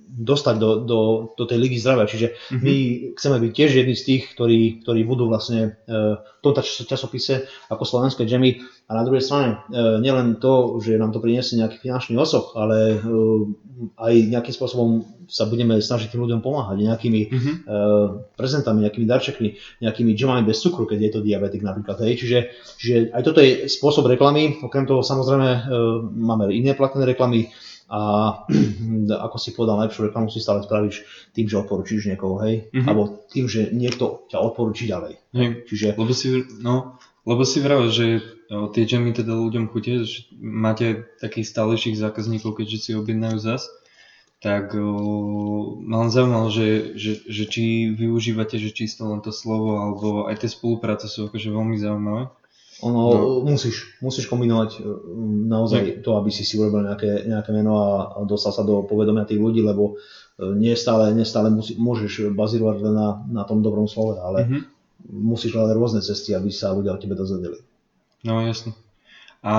[0.09, 0.99] dostať do, do,
[1.37, 2.09] do tej ligy zdravia.
[2.09, 2.61] Čiže mm-hmm.
[2.65, 2.75] my
[3.13, 7.83] chceme byť tiež jedni z tých, ktorí, ktorí budú vlastne e, v tomto časopise ako
[7.85, 8.57] slovenské džemy.
[8.89, 12.97] A na druhej strane, e, nielen to, že nám to priniesie nejaký finančný osoch, ale
[12.97, 13.07] e,
[14.01, 14.89] aj nejakým spôsobom
[15.29, 17.55] sa budeme snažiť tým ľuďom pomáhať nejakými mm-hmm.
[18.33, 22.01] prezentami, nejakými darčekmi, nejakými džemami bez cukru, keď je to diabetik napríklad.
[22.01, 22.25] Hej.
[22.25, 22.39] Čiže,
[22.81, 24.57] čiže aj toto je spôsob reklamy.
[24.57, 25.69] Okrem toho samozrejme
[26.17, 27.53] máme iné platné reklamy,
[27.89, 28.01] a
[29.25, 32.85] ako si povedal, najlepšiu reklamu si stále spravíš tým, že odporučíš niekoho, hej, mm-hmm.
[32.85, 35.17] alebo tým, že niekto ťa odporučí ďalej.
[35.33, 35.47] Hej.
[35.65, 35.85] Čiže...
[35.97, 36.27] Lebo si,
[36.61, 38.21] no, lebo si vravel, že
[38.53, 43.65] o, tie džemy teda ľuďom chutia, že máte takých stálejších zákazníkov, keďže si objednajú zas,
[44.39, 49.81] tak o, ma len zaujímalo, že, že, že či využívate, že čisto len to slovo,
[49.81, 52.31] alebo aj tie spolupráce sú akože veľmi zaujímavé.
[52.79, 53.21] Ono, no.
[53.43, 54.81] musíš, musíš kombinovať e,
[55.51, 55.91] naozaj no.
[55.99, 59.59] to, aby si si urobil nejaké, nejaké meno a, dostal sa do povedomia tých ľudí,
[59.59, 59.99] lebo
[60.39, 64.47] e, nie stále, nie stále musí, môžeš bazírovať len na, na tom dobrom slove, ale
[64.47, 64.61] mm-hmm.
[65.11, 67.59] musíš hľadať rôzne cesty, aby sa ľudia o tebe dozvedeli.
[68.23, 68.71] No jasne.
[69.43, 69.53] A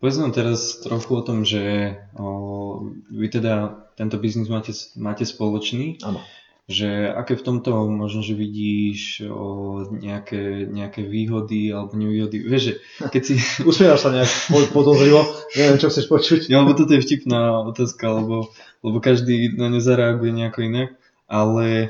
[0.00, 6.00] povedz nám teraz trochu o tom, že o, vy teda tento biznis máte, máte spoločný.
[6.00, 6.24] Áno
[6.68, 12.44] že aké v tomto možno, že vidíš o nejaké, nejaké výhody alebo nevýhody.
[12.44, 12.72] Vieš, že
[13.08, 13.34] keď si...
[13.68, 14.28] Usmievaš sa nejak
[14.76, 15.24] podozrivo,
[15.56, 16.52] neviem, čo chceš počuť.
[16.52, 18.52] Ja, lebo toto je vtipná otázka, lebo,
[18.84, 20.88] lebo každý na ňu zareaguje nejako inak,
[21.24, 21.88] ale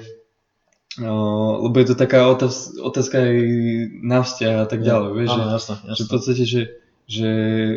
[0.98, 3.38] lebo je to taká otáz, otázka aj
[4.02, 5.94] na vzťah a tak ďalej, vieš, áno, že, jasné, jasné.
[5.94, 6.62] že v podstate, že,
[7.06, 7.30] že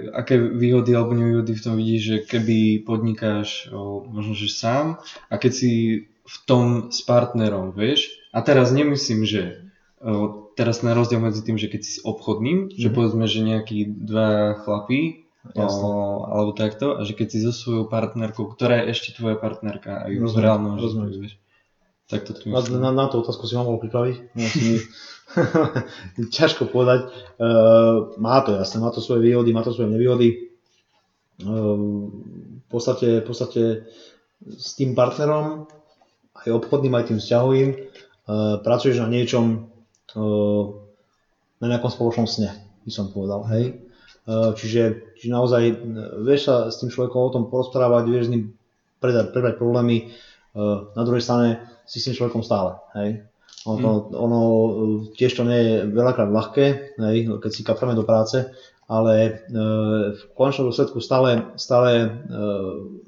[0.10, 4.98] aké výhody alebo nevýhody v tom vidíš, že keby podnikáš o, možno, že sám
[5.30, 5.72] a keď si
[6.32, 8.08] v tom s partnerom, vieš.
[8.32, 9.68] A teraz nemyslím, že
[10.00, 12.80] o, teraz na rozdiel medzi tým, že keď si obchodným, mm-hmm.
[12.80, 12.96] že mhm.
[12.96, 15.68] povedzme, že nejakí dva chlapí, o,
[16.30, 20.12] alebo takto, a že keď si so svojou partnerkou, ktorá je ešte tvoja partnerka, aj
[20.16, 21.36] v reálnom živote, vieš.
[22.12, 24.36] Tak to na, na, na tú otázku si mám mohol pripraviť.
[26.36, 27.08] ťažko povedať.
[27.40, 30.52] Uh, má to jasné, má to svoje výhody, má to svoje nevýhody.
[31.40, 32.12] Uh,
[32.60, 33.64] v, podstate, v podstate
[34.44, 35.72] s tým partnerom
[36.36, 37.78] aj obchodným, aj tým vzťahovým, e,
[38.64, 39.68] pracuješ na niečom,
[40.16, 40.22] e,
[41.62, 42.56] na nejakom spoločnom sne,
[42.88, 43.64] by som povedal, hej.
[44.26, 45.62] E, čiže, čiže naozaj
[46.24, 48.44] vieš sa s tým človekom o tom porozprávať, vieš s ním
[49.04, 50.14] predať, predať problémy,
[50.52, 53.24] na druhej strane si s tým človekom stále, hej.
[53.64, 54.18] Ono, to, mm.
[54.18, 54.40] ono
[55.16, 56.66] tiež to nie je veľakrát ľahké,
[57.00, 58.52] hej, keď si kapráme do práce,
[58.92, 59.48] ale
[60.12, 62.12] v končnom dôsledku stále, stále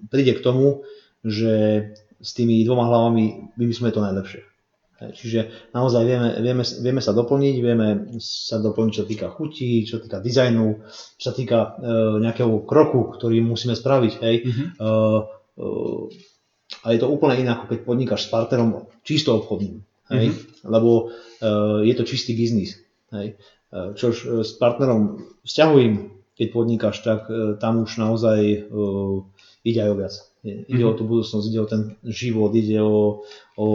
[0.08, 0.88] príde k tomu,
[1.20, 1.92] že
[2.24, 4.42] s tými dvoma hlavami vymyslíme to najlepšie.
[5.12, 10.24] Čiže naozaj vieme, vieme, vieme sa doplniť, vieme sa doplniť, čo týka chutí, čo týka
[10.24, 10.80] dizajnu,
[11.20, 14.14] čo sa týka uh, nejakého kroku, ktorý musíme spraviť.
[14.24, 14.36] Hej.
[14.48, 14.68] Mm-hmm.
[14.80, 15.28] Uh,
[15.60, 16.08] uh,
[16.88, 19.84] a je to úplne iné, ako keď podnikáš s partnerom čisto obchodným.
[20.14, 20.26] Hej.
[20.32, 20.72] Mm-hmm.
[20.72, 22.80] Lebo uh, je to čistý biznis.
[23.12, 23.36] Hej.
[23.74, 25.94] Uh, čož s partnerom vzťahujem,
[26.40, 29.20] keď podnikáš, tak uh, tam už naozaj uh,
[29.68, 30.16] ide aj o viac.
[30.44, 30.92] Ide mm-hmm.
[30.92, 33.24] o tú budúcnosť, ide o ten život, ide o,
[33.56, 33.68] o,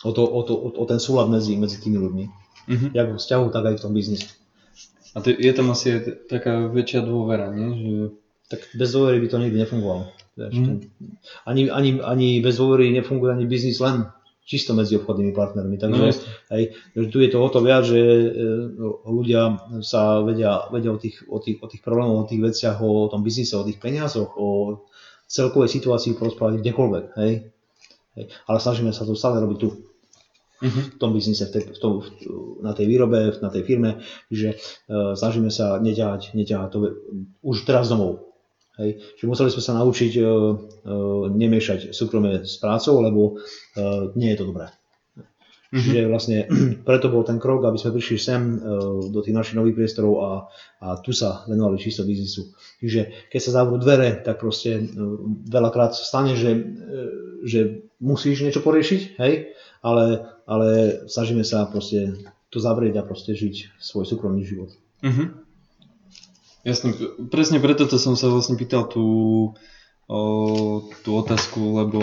[0.00, 2.24] o, to, o, to, o, o ten súlad medzi, medzi tými ľuďmi.
[2.72, 2.90] Mm-hmm.
[2.96, 4.32] Jak v vzťahu, tak aj v tom biznise.
[5.12, 7.68] A to, je tam asi taká väčšia dôvera, nie?
[7.68, 7.92] Že...
[8.50, 10.04] Tak bez dôvery by to nikdy nefungovalo.
[10.40, 10.76] Mm-hmm.
[11.44, 14.08] Ani, ani, ani bez dôvery nefunguje ani biznis len
[14.48, 15.76] čisto medzi obchodnými partnermi.
[15.78, 16.10] Takže no,
[16.56, 18.26] hej, tu je to o to viac, že e,
[19.06, 23.06] ľudia sa vedia, vedia o, tých, o, tých, o tých problémoch, o tých veciach, o
[23.06, 24.82] tom biznise, o tých peniazoch, o
[25.30, 27.54] celkovej situácii porozprávať kdekoľvek, hej.
[28.18, 28.24] hej.
[28.50, 29.68] Ale snažíme sa to stále robiť tu,
[30.60, 30.84] uh-huh.
[30.94, 32.02] v tom biznise, v tej, v tom,
[32.60, 36.78] na tej výrobe, na tej firme, že uh, snažíme sa neťahať, neťahať to
[37.46, 38.26] už teraz domov.
[38.80, 38.98] Hej.
[39.20, 44.38] Čiže museli sme sa naučiť uh, uh, nemiešať súkromie s prácou, lebo uh, nie je
[44.40, 44.72] to dobré.
[45.70, 45.82] Mm-hmm.
[45.86, 46.38] Čiže vlastne
[46.88, 50.30] preto bol ten krok, aby sme prišli sem uh, do tých našich nových priestorov a,
[50.82, 52.50] a tu sa venovali čisto biznisu.
[52.82, 54.86] Čiže keď sa zavrú dvere, tak proste uh,
[55.46, 56.66] veľakrát stane, že, uh,
[57.46, 59.54] že musíš niečo poriešiť, hej,
[59.86, 60.68] ale, ale
[61.06, 62.18] snažíme sa proste
[62.50, 64.74] to zavrieť a proste žiť svoj súkromný život.
[65.06, 65.26] Mm-hmm.
[66.60, 66.92] Jasne,
[67.32, 69.54] presne preto to som sa vlastne pýtal tú, o,
[71.06, 72.00] tú otázku, lebo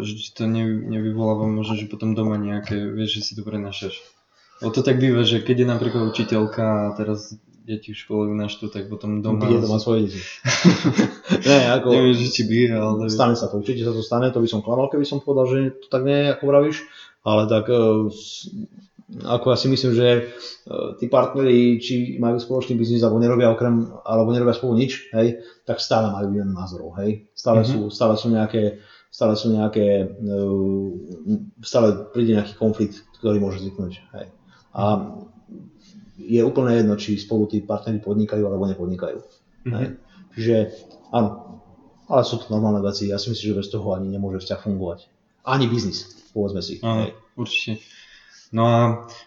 [0.00, 4.00] že to ne, nevyvoláva možno, že potom doma nejaké, vieš, že si to prenašaš.
[4.64, 8.72] O to tak býva, že keď je napríklad učiteľka a teraz deti v škole naštú,
[8.72, 9.46] tak potom doma...
[9.46, 10.22] Bije doma svoje deti.
[11.50, 11.92] ne, ako...
[11.92, 13.12] Neviem, že či bije, ale...
[13.12, 15.58] Stane sa to, určite sa to stane, to by som klamal, keby som povedal, že
[15.76, 16.78] to tak nie je, ako vravíš,
[17.22, 18.08] ale tak uh,
[19.22, 20.20] ako ja si myslím, že e,
[20.96, 25.82] tí partneri, či majú spoločný biznis, alebo nerobia okrem, alebo nerobia spolu nič, hej, tak
[25.82, 27.28] stále majú jeden názorov, hej.
[27.36, 27.88] Stále, mm-hmm.
[27.88, 28.80] sú, stále sú nejaké,
[29.12, 30.36] stále sú nejaké, e,
[31.60, 34.26] stále príde nejaký konflikt, ktorý môže vzniknúť, hej.
[34.72, 34.82] A
[36.16, 39.18] je úplne jedno, či spolu tí partneri podnikajú alebo nepodnikajú.
[39.18, 39.74] Mm-hmm.
[39.76, 39.86] Hej.
[40.32, 40.56] Čiže
[41.12, 41.60] áno,
[42.08, 43.08] ale sú to normálne veci.
[43.08, 45.08] Ja si myslím, že bez toho ani nemôže vzťah fungovať.
[45.44, 46.78] Ani biznis, povedzme si.
[46.80, 47.82] Áno, určite.
[48.52, 48.78] No a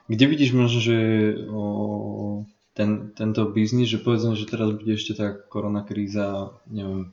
[0.06, 0.98] kde vidíš možno, že
[1.50, 2.46] o,
[2.78, 7.10] ten, tento biznis, že povedzme, že teraz bude ešte tá korona kríza, neviem,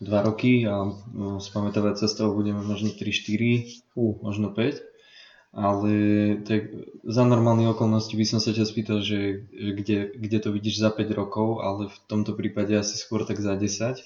[0.00, 3.92] dva roky a no, spamätávať sa z toho budeme možno 3-4,
[4.24, 4.88] možno 5.
[5.50, 5.92] Ale
[6.46, 6.70] tak
[7.02, 11.10] za normálne okolnosti by som sa ťa spýtal, že kde, kde to vidíš za 5
[11.12, 13.98] rokov, ale v tomto prípade asi skôr tak za 10.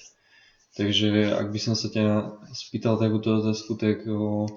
[0.75, 4.49] Takže ak by som sa ťa spýtal takúto otázku, tak o,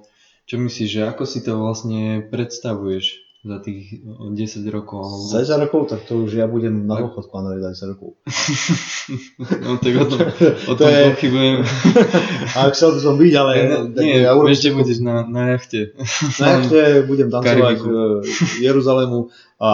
[0.49, 4.99] čo myslíš, že ako si to vlastne predstavuješ za tých 10 rokov?
[5.05, 5.23] Alebo...
[5.29, 8.17] Za 10 rokov, tak to už ja budem na dôchodku a za 10 rokov.
[9.69, 10.19] no tak o tom,
[10.73, 11.01] o tom je...
[11.13, 11.57] pochybujem.
[12.57, 13.53] a chcel by som byť, ale...
[13.61, 14.57] Ja, nie, ja urobím...
[14.57, 15.93] ešte budeš na, na jachte.
[16.41, 17.77] Na jachte budem tancovať
[18.25, 19.29] v Jeruzalému
[19.61, 19.71] a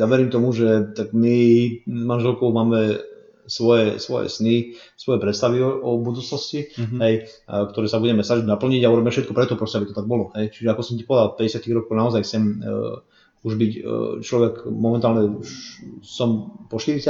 [0.00, 1.36] ja verím tomu, že tak my
[1.84, 3.09] manželkou máme
[3.50, 7.00] svoje, svoje sny, svoje predstavy o, o budúcnosti, mm-hmm.
[7.02, 10.30] hej, ktoré sa budeme snažiť naplniť a urobíme všetko preto, proste, aby to tak bolo.
[10.38, 10.54] Hej.
[10.54, 13.02] Čiže ako som ti povedal, 50 rokov naozaj chcem uh,
[13.42, 13.82] už byť uh,
[14.22, 15.48] človek, momentálne už
[16.06, 17.02] som po 40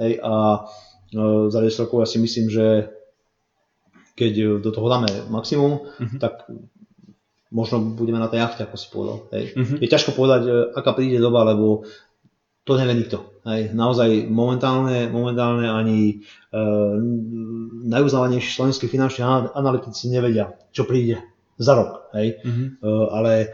[0.00, 2.88] hej, a uh, za 10 rokov ja si myslím, že
[4.16, 6.18] keď do toho dáme maximum, mm-hmm.
[6.24, 6.48] tak
[7.52, 9.18] možno budeme na tej jachte, ako si povedal.
[9.36, 9.44] Hej.
[9.52, 9.78] Mm-hmm.
[9.84, 11.84] Je ťažko povedať, aká príde doba, lebo
[12.66, 13.38] to nevie nikto.
[13.46, 13.70] Hej.
[13.78, 16.14] Naozaj momentálne, momentálne ani e,
[17.86, 19.22] najuznávanejší slovenskí finanční
[19.54, 21.22] analytici nevedia, čo príde
[21.54, 22.10] za rok.
[22.18, 22.42] Hej.
[22.42, 22.66] Mm-hmm.
[22.82, 23.48] E, ale e,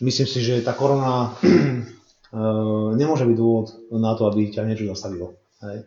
[0.00, 1.52] myslím si, že tá korona e,
[2.96, 5.36] nemôže byť dôvod na to, aby ťa niečo zastavilo.
[5.60, 5.84] Hej.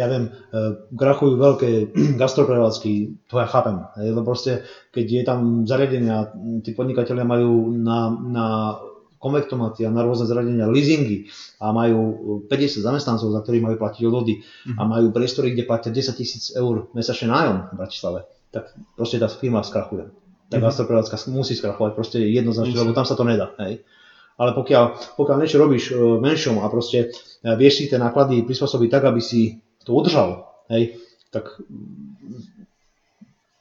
[0.00, 2.92] Ja viem, e, krachujú veľké gastroprevádzky,
[3.28, 3.84] to ja chápem.
[4.00, 4.64] Hej, lebo proste,
[4.96, 6.32] keď je tam zariadenia,
[6.64, 8.46] tí podnikatelia majú na, na
[9.26, 11.26] konvektomaty a na rôzne zradenia leasingy
[11.58, 11.98] a majú
[12.46, 14.46] 50 zamestnancov, za ktorých majú platiť odvody
[14.78, 14.88] a mhm.
[14.88, 18.20] majú priestory, kde platia 10 tisíc eur mesačne nájom v Bratislave,
[18.54, 20.14] tak proste tá firma skrachuje.
[20.46, 20.70] Tá mm-hmm.
[20.70, 23.50] gastroprevádzka musí skrachovať, proste jednoznačne, lebo tam sa to nedá.
[23.58, 23.82] Hej.
[24.38, 28.88] Ale pokiaľ, pokiaľ niečo robíš v menšom a proste e, vieš si tie náklady prispôsobiť
[28.94, 31.02] tak, aby si to udržal, hej,
[31.34, 31.58] tak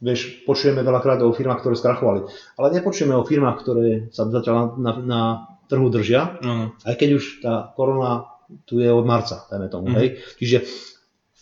[0.03, 2.29] vieš, počujeme veľakrát o firmách, ktoré skrachovali.
[2.61, 5.21] Ale nepočujeme o firmách, ktoré sa zatiaľ na, na, na
[5.65, 6.67] trhu držia, uh-huh.
[6.85, 8.29] aj keď už tá korona
[8.69, 9.99] tu je od marca, dajme tomu, uh-huh.
[9.99, 10.07] hej.
[10.37, 10.57] Čiže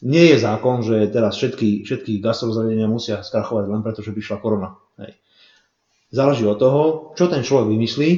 [0.04, 4.38] nie je zákon, že teraz všetky, všetky gastrozariadenia musia skrachovať len preto, že by šla
[4.44, 4.76] korona.
[5.00, 5.16] Hej.
[6.12, 6.82] Záleží od toho,
[7.16, 8.10] čo ten človek vymyslí,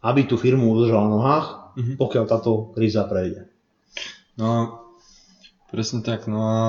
[0.00, 1.96] aby tú firmu udržal na nohách, uh-huh.
[2.00, 3.52] pokiaľ táto kríza prejde.
[4.40, 4.80] No,
[5.68, 6.24] presne tak.
[6.24, 6.60] No a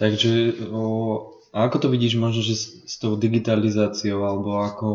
[0.00, 0.84] takže o,
[1.52, 4.88] a ako to vidíš možno, že s, s tou digitalizáciou, alebo ako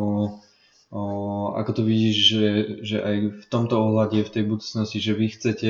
[0.88, 2.48] O, ako to vidíš, že,
[2.80, 5.70] že aj v tomto ohľade, v tej budúcnosti, že vy chcete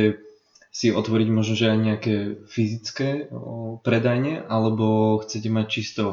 [0.70, 6.04] si otvoriť možno, že aj nejaké fyzické o, predajne, alebo chcete mať čisto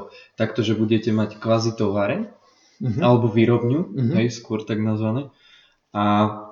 [0.40, 2.32] takto, že budete mať kvazi továreň,
[2.80, 3.00] uh-huh.
[3.04, 4.14] alebo výrobňu, uh-huh.
[4.24, 5.28] hej, skôr tak nazvané.
[5.92, 6.43] A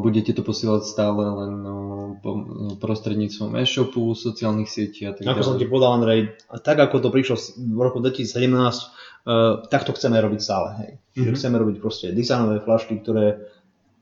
[0.00, 1.54] budete to posielať stále len
[2.80, 5.36] prostredníctvom e-shopu, sociálnych sietí a tak ďalej.
[5.36, 6.20] Ako som ti povedal, Andrej,
[6.64, 8.36] tak ako to prišlo v roku 2017,
[9.20, 10.68] Uh, takto chceme robiť stále.
[10.80, 10.90] Hej.
[10.96, 11.36] Mm-hmm.
[11.36, 13.52] chceme robiť proste dizajnové flašky, ktoré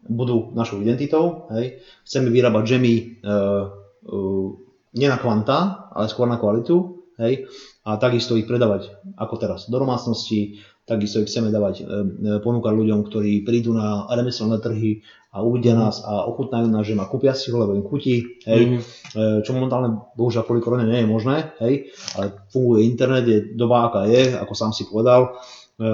[0.07, 1.51] budú našou identitou.
[1.51, 1.83] Hej.
[2.07, 2.95] Chceme vyrábať džemy
[3.27, 3.67] uh,
[4.15, 4.49] uh,
[4.95, 7.03] nie na kvanta, ale skôr na kvalitu.
[7.19, 7.51] Hej.
[7.83, 13.05] A takisto ich predávať ako teraz do domácnosti, takisto ich chceme dávať, uh, ponúkať ľuďom,
[13.05, 17.53] ktorí prídu na remeselné trhy a uvidia nás a ochutnajú nás, že ma kúpia si
[17.53, 19.45] ho, lebo im chutí, hej, mm.
[19.45, 24.09] čo momentálne bohužiaľ kvôli korone nie je možné, hej, ale funguje internet, je doba aká
[24.09, 25.37] je, ako sám si povedal,
[25.77, 25.85] e,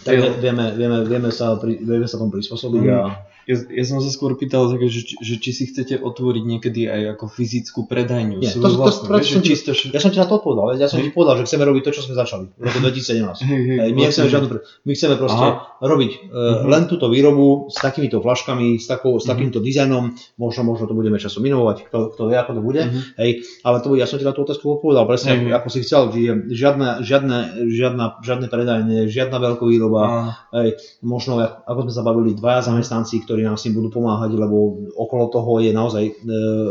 [0.00, 2.94] Tak vieme, vieme, vieme, sa, vieme sa tomu prispôsobiť Mm.
[2.96, 6.44] a Ja, ja som sa skôr pýtal, také, že, či- že či si chcete otvoriť
[6.44, 8.38] niekedy aj ako fyzickú predajňu.
[8.38, 9.70] Nie, to- to- vlastnú, to- vieš, že to- čisto...
[9.90, 11.10] ja som ti na to odpovedal, ja som Hej.
[11.10, 13.42] ti povedal, že chceme robiť to, čo sme začali v roku 2017.
[13.42, 15.82] Hej, hej, Hej, my, vlastne, žiadnu, pre- my chceme proste Aha.
[15.82, 16.30] robiť uh,
[16.64, 19.30] len túto výrobu s takýmito flaškami, s, takou, s Mhm.
[19.32, 20.04] takýmto dizajnom,
[20.38, 23.00] možno, možno to budeme časom inovovať, kto, kto vie, ako to bude, Mhm.
[23.18, 23.30] hej,
[23.64, 25.50] ale to, ja som ti na tú otázku odpovedal presne, hej.
[25.50, 26.12] ako si chcel,
[26.46, 30.30] žiadne, žiadne, žiadna, žiadne predajne, žiadna veľkovýroba, Áno.
[30.54, 34.86] hej, možno, ako sme sa bavili, dvaja zamestnanci, ktorí nám s tým budú pomáhať, lebo
[34.94, 36.12] okolo toho je naozaj e,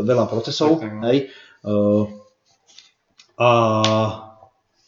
[0.00, 1.02] veľa procesov, Tak, no.
[1.04, 1.28] hej,
[1.60, 1.72] e,
[3.36, 3.48] a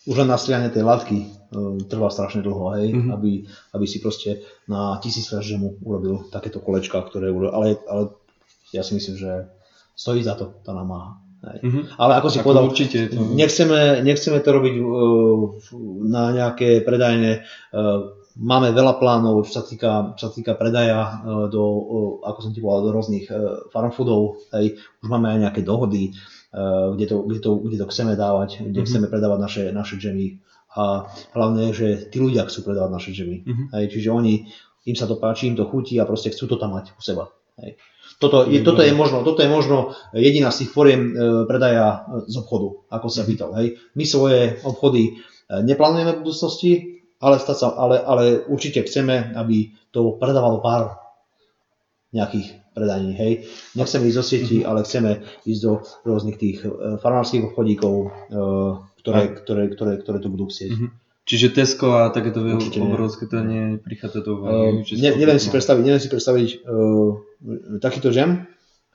[0.03, 1.27] už len nastrianie tej látky e,
[1.87, 3.11] trvá strašne dlho, hej, Mhm.
[3.13, 8.03] aby, aby si proste na tisíc džemu urobil takéto kolečka, ktoré urobil, ale, ale
[8.73, 9.31] ja si myslím, že
[9.93, 11.21] stojí za to tá námaha.
[11.43, 11.59] Hej.
[11.61, 11.81] Mhm.
[11.99, 13.19] Ale ako si Ako povedal, určite to...
[13.35, 15.39] nechceme, nechceme to robiť uh,
[16.07, 17.43] na nejaké predajne.
[17.75, 21.65] Uh, máme veľa plánov, čo sa týka, čo sa týka predaja uh, do,
[22.25, 24.41] ako som ti povedal, do rôznych uh, farm foodov.
[24.57, 24.81] Hej.
[25.05, 26.17] Už máme aj nejaké dohody,
[26.57, 28.87] uh, kde, to, kde, to, kde to chceme dávať, kde Mhm.
[28.89, 30.41] chceme predávať naše, naše džemy.
[30.73, 31.05] A
[31.37, 33.37] hlavne, že tí ľudia chcú predávať naše džemy.
[33.45, 33.65] Mhm.
[33.77, 33.85] Hej.
[33.93, 34.49] Čiže oni,
[34.89, 37.29] im sa to páči, im to chutí a proste chcú to tam mať u seba.
[37.61, 37.77] Hej.
[38.19, 41.13] Toto, je, toto, je možno, toto je možno jediná z tých foriem e,
[41.47, 43.51] predaja e, z obchodu, ako sa pýtal.
[43.59, 43.83] Hej.
[43.99, 45.13] My svoje obchody e,
[45.63, 46.73] neplánujeme v budúcnosti,
[47.23, 50.99] ale, stať sa, ale, ale určite chceme, aby to predávalo pár
[52.11, 53.13] nejakých predajní.
[53.15, 53.33] Hej.
[53.79, 55.73] Nechceme ísť do sieti, ale chceme ísť do
[56.05, 58.09] rôznych tých e, farmárskych obchodíkov, e,
[59.01, 60.73] ktoré, ktoré, ktoré, ktoré to budú chcieť.
[60.75, 60.89] Mhm.
[61.23, 64.83] Čiže Tesco a takéto Určite obrovské to neprichádza do Uh, úvahy.
[64.83, 67.15] že ne, neviem, si predstaviť, neviem si predstaviť uh,
[67.79, 68.43] takýto džem,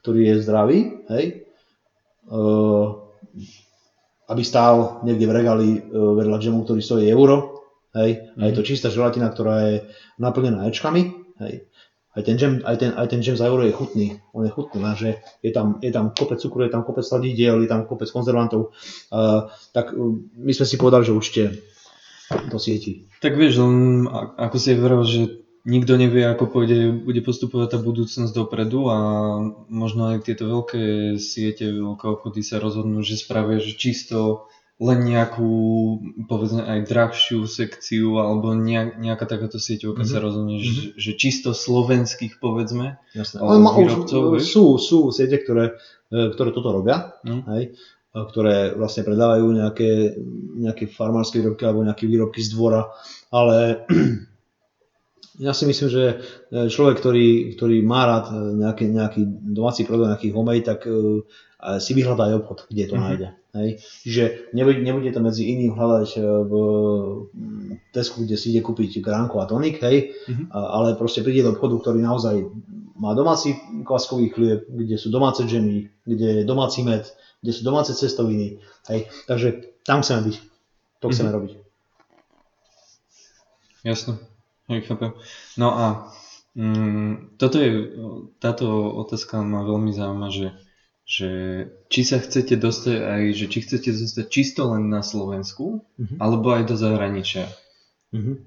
[0.03, 1.47] ktorý je zdravý, hej,
[2.27, 2.99] uh,
[4.27, 7.56] aby stál niekde v regáli uh, vedľa džemu, ktorý stojí euro,
[8.03, 9.75] hej, a je to čistá želatina, ktorá je
[10.21, 11.67] naplnená ečkami, hej.
[12.17, 14.81] Aj ten, džem, aj, ten, aj ten džem za euro je chutný, on je chutný,
[14.81, 18.73] lenže je tam, je tam kopec cukru, je tam kopec sladidiel, je tam kopec konzervantov,
[19.13, 21.43] uh, tak uh, my sme si povedali, že určite
[22.49, 23.05] do sieti.
[23.21, 25.21] Tak vieš, len ako si vravel, že
[25.67, 28.97] nikto nevie, ako pôjde, bude postupovať tá budúcnosť dopredu a
[29.67, 35.49] možno aj tieto veľké siete, veľké obchody sa rozhodnú, že spravia že čisto len nejakú,
[36.29, 40.09] povedzme aj drahšiu sekciu alebo nejak, nejaká takáto sieťovka Mhm.
[40.09, 43.01] sa rozhodne, že, že čisto slovenských povedzme.
[43.17, 43.41] Jasné.
[43.41, 44.43] Alebo Ale ma, už, výrobcov, vieš?
[44.53, 45.73] sú, sú siete, ktoré,
[46.13, 47.41] e, ktoré toto robia, No.
[47.57, 50.13] hej, e, ktoré vlastne predávajú nejaké,
[50.61, 52.85] nejaké farmárske výrobky alebo nejaké výrobky z dvora,
[53.33, 53.81] ale
[55.37, 56.03] ja si myslím, že
[56.49, 59.21] e, človek, ktorý, ktorý má rád e, nejaký, nejaký
[59.53, 60.85] domáci produkt, nejaký homemade, tak
[61.57, 63.01] a si vyhľadá aj obchod, kde to Mhm.
[63.01, 63.27] nájde.
[63.57, 63.69] Hej.
[64.05, 64.23] Čiže
[64.53, 66.09] nebude, nebude to medzi iným hľadať
[66.45, 66.51] v
[67.33, 70.53] mm, Tesku, kde si ide kúpiť gránko a tonik, hej, Mhm.
[70.53, 72.45] a, ale proste príde do obchodu, ktorý naozaj
[72.93, 77.09] má domáci kvaskový chlieb, kde sú domáce džemy, kde je domáci med,
[77.41, 78.61] kde sú domáce cestoviny.
[78.93, 79.09] Hej.
[79.25, 80.35] Takže tam chceme byť.
[81.01, 81.35] To chceme Mhm.
[81.41, 81.51] robiť.
[83.81, 84.21] Jasno,
[84.67, 85.11] chápem.
[85.55, 85.85] No a
[86.53, 87.69] mm, toto je,
[88.37, 88.67] táto
[88.99, 90.47] otázka ma veľmi zaujíma, že,
[91.07, 91.29] že
[91.87, 96.19] či sa chcete dostať aj, že či chcete zostať čisto len na Slovensku, Mhm.
[96.19, 97.47] alebo aj do zahraničia.
[98.11, 98.43] Mhm.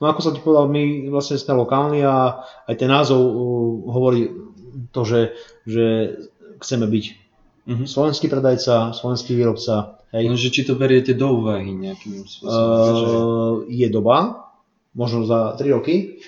[0.00, 3.36] No ako som ti povedal, my vlastne sme lokálni a aj ten názov uh,
[3.86, 4.32] hovorí
[4.90, 5.20] to, že,
[5.62, 5.86] že
[6.58, 7.04] chceme byť
[7.62, 7.84] Mhm.
[7.86, 10.02] slovenský predajca, slovenský výrobca.
[10.10, 10.26] Hej.
[10.26, 12.98] No, že či to beriete do úvahy nejakým spôsobom.
[12.98, 13.06] že...
[13.06, 14.41] Uh, je doba,
[14.92, 16.20] možno za 3 roky,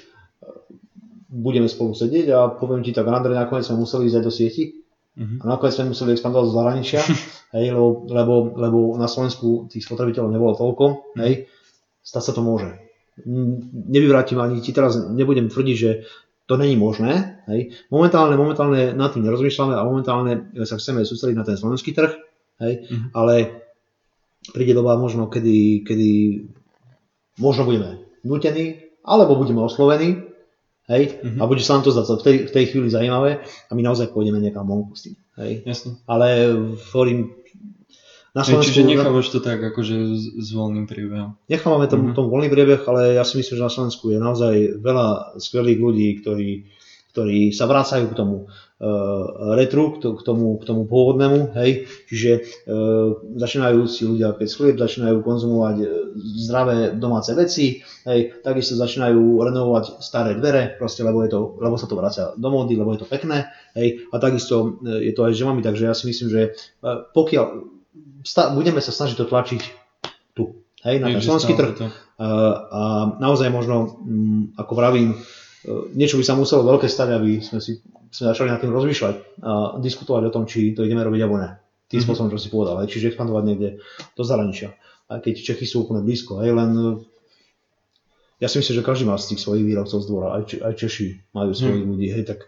[1.29, 4.65] budeme spolu sedieť a poviem ti tak, Andrej, nakoniec sme museli ísť aj do sieti
[5.15, 5.47] Mhm.
[5.47, 7.01] a nakoniec sme museli expandovať do zahraničia,
[7.55, 11.47] hej, lebo, lebo, lebo na Slovensku tých spotrebiteľov nebolo toľko, hej,
[12.03, 12.67] stať sa to môže.
[13.71, 15.91] Nevyvrátim ani ti teraz, nebudem tvrdiť, že
[16.51, 17.47] to není možné.
[17.47, 17.79] Hej.
[17.95, 22.11] Momentálne, momentálne nad tým nerozmýšľame a momentálne sa chceme sústrediť na ten slovenský trh,
[22.67, 23.07] hej, Mhm.
[23.15, 23.35] ale
[24.51, 26.11] príde doba možno, kedy, kedy
[27.39, 28.67] možno budeme nutení,
[29.05, 30.25] alebo budeme oslovení,
[30.89, 31.39] hej, Mhm.
[31.41, 34.13] a bude sa nám to zdať v tej, v tej chvíli zaujímavé a my naozaj
[34.13, 35.17] pôjdeme niekam vonku s tým.
[35.37, 35.63] Hej.
[35.65, 35.97] Jasno.
[36.05, 36.53] Ale
[36.93, 37.33] hovorím,
[38.35, 38.75] na Slovensku...
[38.75, 41.39] čiže nechávaš to tak akože s, s voľným priebehom.
[41.47, 42.15] Nechávame tomu, Mhm.
[42.19, 46.09] tomu voľný priebeh, ale ja si myslím, že na Slovensku je naozaj veľa skvelých ľudí,
[46.19, 46.51] ktorí,
[47.15, 51.87] ktorí sa vracajú k tomu uh, retru, k, to, k, tomu, k tomu pôvodnému, hej,
[52.11, 52.31] čiže
[52.67, 55.89] uh, začínajú si ľudia piec chlieb, začínajú konzumovať uh,
[56.19, 61.87] zdravé domáce veci, hej, takisto začínajú renovovať staré dvere, proste, lebo, je to, lebo sa
[61.87, 63.47] to vracia do módy, lebo je to pekné,
[63.79, 66.43] hej, a takisto je to aj s žemami, takže ja si myslím, že
[67.15, 67.47] pokiaľ
[68.59, 69.63] budeme sa snažiť to tlačiť
[70.35, 71.79] tu, hej, na ten slovenský trh.
[72.15, 72.27] A,
[72.71, 72.83] a
[73.19, 75.44] naozaj možno, mm, ako pravím, e,
[75.91, 79.53] niečo by sa muselo veľké stať, aby sme si sme začali nad tým rozmýšľať a
[79.77, 81.51] diskutovať o tom, či to ideme robiť alebo ne.
[81.85, 82.05] Tým Mhm.
[82.05, 83.69] spôsobom, čo si povedal, aj, čiže expandovať niekde
[84.13, 84.71] do zahraničia.
[85.05, 86.85] Aj keď Čechy sú úplne blízko, hej, len e,
[88.39, 90.75] ja si myslím, že každý má z tých svojich výrobcov z dvora, aj, Če- aj
[90.77, 91.91] Češi majú svojich Mhm.
[91.91, 92.41] ľudí, hej, tak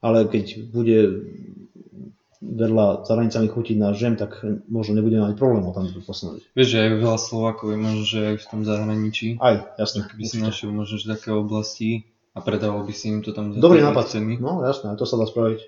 [0.00, 0.98] ale keď bude
[2.40, 4.36] vedľa za hranicami chutiť náš žem, tak
[4.68, 6.44] možno nebudeme mať problém ho tam posunúť.
[6.52, 9.28] Vieš, že aj veľa Slovákov je možno, že aj v tom zahraničí.
[9.40, 10.04] Aj, jasné.
[10.04, 12.04] Keby si našiel možno, že také oblasti
[12.34, 14.10] a predával by si im to tam za Dobrý nápad.
[14.10, 14.36] ceny.
[14.36, 15.60] No jasné, to sa dá spraviť.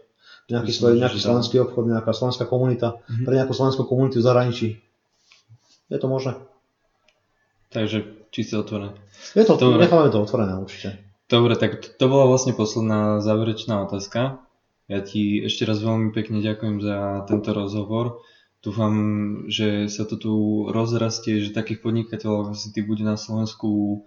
[0.46, 3.24] Nejaký, Myslím, svoj, nejaký slovenský obchod, nejaká slovenská komunita, Mhm.
[3.24, 4.68] pre nejakú slovenskú komunitu v zahraničí.
[5.86, 6.38] Je to možné.
[7.68, 8.94] Takže číslo otvorené.
[9.32, 9.82] Je to, Dobre.
[9.82, 11.02] necháme to otvorené určite.
[11.26, 14.38] Dobre, tak to, to bola vlastne posledná záverečná otázka.
[14.86, 16.96] Ja ti ešte raz veľmi pekne ďakujem za
[17.26, 18.22] tento rozhovor.
[18.60, 18.94] Dúfam,
[19.46, 20.34] že sa to tu
[20.68, 24.02] rozrastie, že takých podnikateľov asi ty bude na Slovensku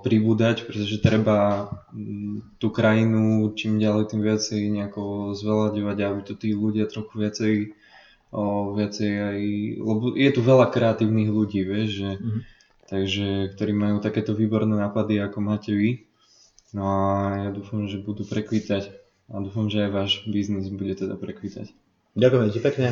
[0.00, 6.56] pribúdať, pretože treba mm, tú krajinu čím ďalej tým viacej nejako zvelaďovať, aby to tí
[6.56, 7.54] ľudia trochu viacej,
[8.32, 9.40] o, viacej aj,
[9.76, 12.40] lebo je tu veľa kreatívnych ľudí, vieš, že, Mhm.
[12.88, 16.08] takže, ktorí majú takéto výborné nápady, ako máte vy.
[16.72, 17.04] No a
[17.44, 18.92] ja dúfam, že budú prekvítať
[19.28, 21.72] a dúfam, že aj váš biznis bude teda prekvítať.
[22.16, 22.88] Ďakujeme ti pekne.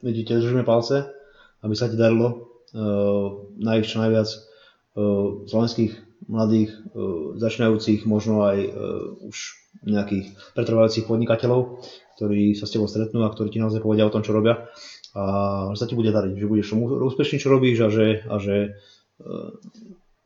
[0.00, 1.08] Vidíte, držíme palce,
[1.60, 2.28] aby sa ti darilo
[2.76, 8.72] uh, nájsť čo najviac uh, slovenských mladých, uh, začínajúcich, možno aj uh,
[9.28, 9.36] už
[9.84, 11.84] nejakých pretrvajúcich podnikateľov,
[12.16, 14.70] ktorí sa s tebou stretnú a ktorí ti naozaj povedia o tom, čo robia.
[15.14, 15.22] A
[15.74, 18.78] že sa ti bude dariť, že budeš úspešný, čo robíš a že, a že
[19.22, 19.50] uh,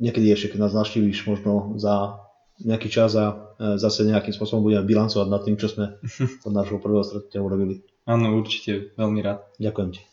[0.00, 2.24] niekedy ešte, keď nás navštívíš možno za
[2.62, 5.98] nejaký čas a e, zase nejakým spôsobom budeme bilancovať nad tým, čo sme
[6.46, 7.86] od nášho prvého stretnutia urobili.
[8.08, 9.44] Áno, určite, veľmi rád.
[9.60, 10.07] Ďakujem ti.